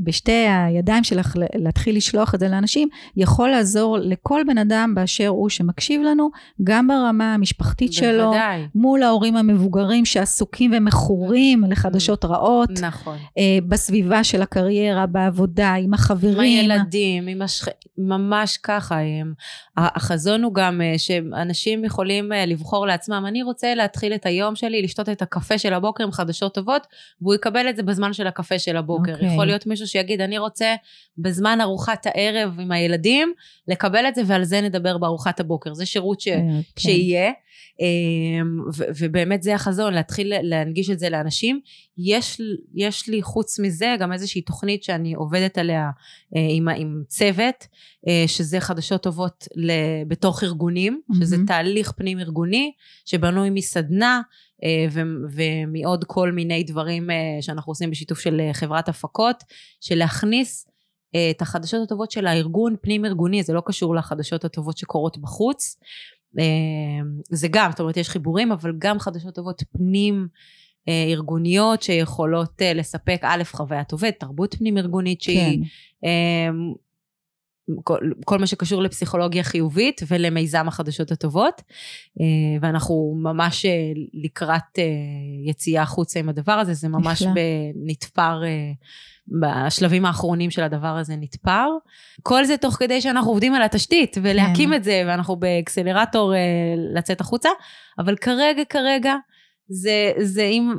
בשתי 0.00 0.46
הידיים 0.48 1.04
שלך 1.04 1.36
להתחיל 1.54 1.96
לשלוח 1.96 2.34
את 2.34 2.40
זה 2.40 2.48
לאנשים, 2.48 2.88
יכול 3.16 3.48
לעזור 3.50 3.98
לכל 3.98 4.42
בן 4.46 4.58
אדם 4.58 4.92
באשר 4.94 5.28
הוא 5.28 5.48
שמקשיב 5.48 6.02
לנו, 6.02 6.30
גם 6.64 6.88
ברמה 6.88 7.34
המשפחתית 7.34 7.90
בוודאי. 7.90 8.12
שלו, 8.12 8.32
מול 8.74 9.02
ההורים 9.02 9.36
המבוגרים 9.36 10.04
שעסוקים 10.04 10.70
ומכורים 10.74 11.64
לחדשות 11.68 12.24
רעות, 12.24 12.70
נכון. 12.82 13.16
בסביבה 13.68 14.24
של 14.24 14.42
הקריירה, 14.42 15.06
בעבודה, 15.06 15.74
עם 15.74 15.94
החברים. 15.94 16.34
עם 16.34 16.40
הילדים, 16.40 17.26
עם 17.26 17.42
השכ... 17.42 17.68
ממש 17.98 18.56
ככה. 18.56 18.98
הם... 19.00 19.34
החזון 19.76 20.42
הוא 20.42 20.54
גם 20.54 20.80
שאנשים 20.96 21.84
יכולים 21.84 22.32
לבחור 22.46 22.86
לעצמם, 22.86 23.24
אני 23.28 23.42
רוצה 23.42 23.74
להתחיל 23.74 24.14
את 24.14 24.26
היום 24.26 24.56
שלי, 24.56 24.82
לשתות 24.82 25.08
את 25.08 25.22
הקפה 25.22 25.58
של 25.58 25.74
הבוקר 25.74 26.04
עם 26.04 26.12
חדשות 26.12 26.54
טובות, 26.54 26.86
והוא 27.22 27.34
יקבל 27.34 27.68
את 27.70 27.76
זה 27.76 27.82
בזמן 27.82 28.12
של 28.12 28.26
הקפה 28.26 28.58
של 28.58 28.76
הבוקר. 28.76 28.91
Okay. 28.96 29.10
אוקיי. 29.12 29.32
יכול 29.32 29.46
להיות 29.46 29.66
מישהו 29.66 29.86
שיגיד, 29.86 30.20
אני 30.20 30.38
רוצה 30.38 30.74
בזמן 31.18 31.58
ארוחת 31.60 32.06
הערב 32.06 32.60
עם 32.60 32.72
הילדים, 32.72 33.32
לקבל 33.68 34.04
את 34.08 34.14
זה 34.14 34.22
ועל 34.26 34.44
זה 34.44 34.60
נדבר 34.60 34.98
בארוחת 34.98 35.40
הבוקר. 35.40 35.74
זה 35.74 35.86
שירות 35.86 36.20
ש... 36.20 36.28
okay. 36.28 36.30
כן. 36.30 36.60
שיהיה. 36.78 37.32
אמ, 37.80 38.60
ו- 38.76 38.84
ובאמת 38.98 39.42
זה 39.42 39.54
החזון, 39.54 39.94
להתחיל 39.94 40.32
להנגיש 40.42 40.90
את 40.90 40.98
זה 40.98 41.10
לאנשים. 41.10 41.60
יש, 41.98 42.40
יש 42.74 43.08
לי 43.08 43.22
חוץ 43.22 43.58
מזה 43.58 43.96
גם 43.98 44.12
איזושהי 44.12 44.42
תוכנית 44.42 44.82
שאני 44.82 45.14
עובדת 45.14 45.58
עליה 45.58 45.90
אה, 46.36 46.46
עם, 46.50 46.68
עם 46.68 47.02
צוות, 47.08 47.66
אה, 48.08 48.24
שזה 48.26 48.60
חדשות 48.60 49.02
טובות 49.02 49.48
בתוך 50.08 50.44
ארגונים, 50.44 51.00
שזה 51.20 51.36
mm-hmm. 51.36 51.46
תהליך 51.46 51.92
פנים 51.92 52.18
ארגוני 52.18 52.72
שבנוי 53.04 53.50
מסדנה 53.50 54.20
ומעוד 55.32 56.04
כל 56.04 56.32
מיני 56.32 56.62
דברים 56.62 57.10
שאנחנו 57.40 57.70
עושים 57.70 57.90
בשיתוף 57.90 58.20
של 58.20 58.40
חברת 58.52 58.88
הפקות, 58.88 59.44
של 59.80 59.94
להכניס 59.94 60.68
את 61.30 61.42
החדשות 61.42 61.82
הטובות 61.82 62.10
של 62.10 62.26
הארגון 62.26 62.76
פנים 62.82 63.04
ארגוני, 63.04 63.42
זה 63.42 63.52
לא 63.52 63.62
קשור 63.66 63.94
לחדשות 63.94 64.44
הטובות 64.44 64.78
שקורות 64.78 65.18
בחוץ. 65.18 65.76
זה 67.30 67.48
גם, 67.50 67.70
זאת 67.70 67.80
אומרת 67.80 67.96
יש 67.96 68.08
חיבורים, 68.08 68.52
אבל 68.52 68.72
גם 68.78 68.98
חדשות 68.98 69.34
טובות 69.34 69.62
פנים 69.72 70.28
ארגוניות 70.88 71.82
שיכולות 71.82 72.62
לספק 72.74 73.20
א', 73.22 73.42
חוויית 73.44 73.92
עובד, 73.92 74.10
תרבות 74.10 74.54
פנים 74.54 74.78
ארגונית 74.78 75.22
שהיא 75.22 75.58
כן. 76.02 76.08
כל, 77.84 77.98
כל 78.24 78.38
מה 78.38 78.46
שקשור 78.46 78.82
לפסיכולוגיה 78.82 79.42
חיובית 79.42 80.00
ולמיזם 80.08 80.68
החדשות 80.68 81.12
הטובות. 81.12 81.62
אה, 82.20 82.24
ואנחנו 82.60 83.14
ממש 83.22 83.66
אה, 83.66 83.70
לקראת 84.24 84.78
אה, 84.78 84.84
יציאה 85.50 85.82
החוצה 85.82 86.20
עם 86.20 86.28
הדבר 86.28 86.52
הזה 86.52 86.74
זה 86.74 86.88
ממש 86.88 87.22
נתפר 87.86 88.42
בשלבים 89.40 90.04
האחרונים 90.04 90.50
של 90.50 90.62
הדבר 90.62 90.96
הזה 90.96 91.16
נתפר. 91.16 91.66
כל 92.22 92.44
זה 92.44 92.56
תוך 92.56 92.74
כדי 92.74 93.00
שאנחנו 93.00 93.30
עובדים 93.30 93.54
על 93.54 93.62
התשתית 93.62 94.16
ולהקים 94.22 94.68
כן. 94.68 94.74
את 94.74 94.84
זה 94.84 95.02
ואנחנו 95.06 95.36
באקסלרטור 95.36 96.34
לצאת 96.94 97.20
החוצה. 97.20 97.48
אבל 97.98 98.16
כרגע 98.16 98.62
כרגע 98.68 99.14
זה, 99.68 100.12
זה 100.18 100.42
אם 100.42 100.72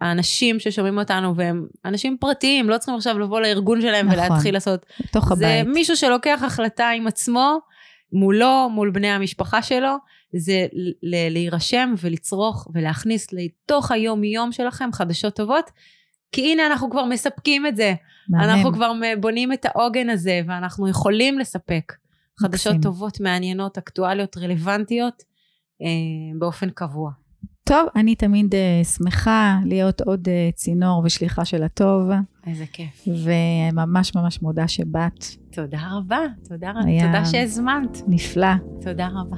האנשים 0.00 0.60
ששומעים 0.60 0.98
אותנו 0.98 1.36
והם 1.36 1.66
אנשים 1.84 2.16
פרטיים, 2.20 2.70
לא 2.70 2.78
צריכים 2.78 2.94
עכשיו 2.94 3.18
לבוא 3.18 3.40
לארגון 3.40 3.80
שלהם 3.80 4.06
נכון, 4.06 4.18
ולהתחיל 4.18 4.54
לעשות. 4.54 4.86
בתוך 5.00 5.34
זה 5.34 5.46
הבית. 5.46 5.66
זה 5.66 5.72
מישהו 5.72 5.96
שלוקח 5.96 6.42
החלטה 6.46 6.88
עם 6.88 7.06
עצמו, 7.06 7.58
מולו, 8.12 8.68
מול 8.70 8.90
בני 8.90 9.08
המשפחה 9.08 9.62
שלו, 9.62 9.96
זה 10.36 10.66
להירשם 11.30 11.94
ולצרוך 12.00 12.68
ולהכניס 12.74 13.32
לתוך 13.32 13.90
היום-יום 13.90 14.52
שלכם 14.52 14.92
חדשות 14.92 15.36
טובות, 15.36 15.70
כי 16.32 16.52
הנה 16.52 16.66
אנחנו 16.66 16.90
כבר 16.90 17.04
מספקים 17.04 17.66
את 17.66 17.76
זה. 17.76 17.94
מעניין. 18.28 18.50
אנחנו 18.50 18.72
כבר 18.72 18.92
בונים 19.20 19.52
את 19.52 19.64
העוגן 19.64 20.10
הזה, 20.10 20.40
ואנחנו 20.46 20.88
יכולים 20.88 21.38
לספק 21.38 21.92
חדשות 22.40 22.72
מקסים. 22.72 22.80
טובות, 22.80 23.20
מעניינות, 23.20 23.78
אקטואליות, 23.78 24.36
רלוונטיות, 24.36 25.22
אה, 25.82 26.38
באופן 26.38 26.70
קבוע. 26.70 27.10
טוב, 27.68 27.88
אני 27.96 28.14
תמיד 28.14 28.54
uh, 28.54 28.84
שמחה 28.86 29.58
להיות 29.64 30.00
עוד 30.00 30.28
uh, 30.28 30.54
צינור 30.54 31.02
ושליחה 31.04 31.44
של 31.44 31.62
הטוב. 31.62 32.10
איזה 32.46 32.64
כיף. 32.72 33.08
וממש 33.08 34.14
ממש 34.14 34.42
מודה 34.42 34.68
שבאת. 34.68 35.24
תודה 35.52 35.78
רבה, 35.92 36.18
תודה 36.48 36.70
רבה, 36.70 37.06
תודה 37.06 37.24
שהזמנת. 37.24 38.02
נפלא. 38.08 38.54
תודה 38.80 39.08
רבה. 39.14 39.36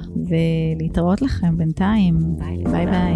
ולהתראות 0.79 1.21
לכם 1.21 1.57
בינתיים. 1.57 2.15
ביי. 2.37 2.63
ביי 2.63 2.85
ביי. 2.85 3.15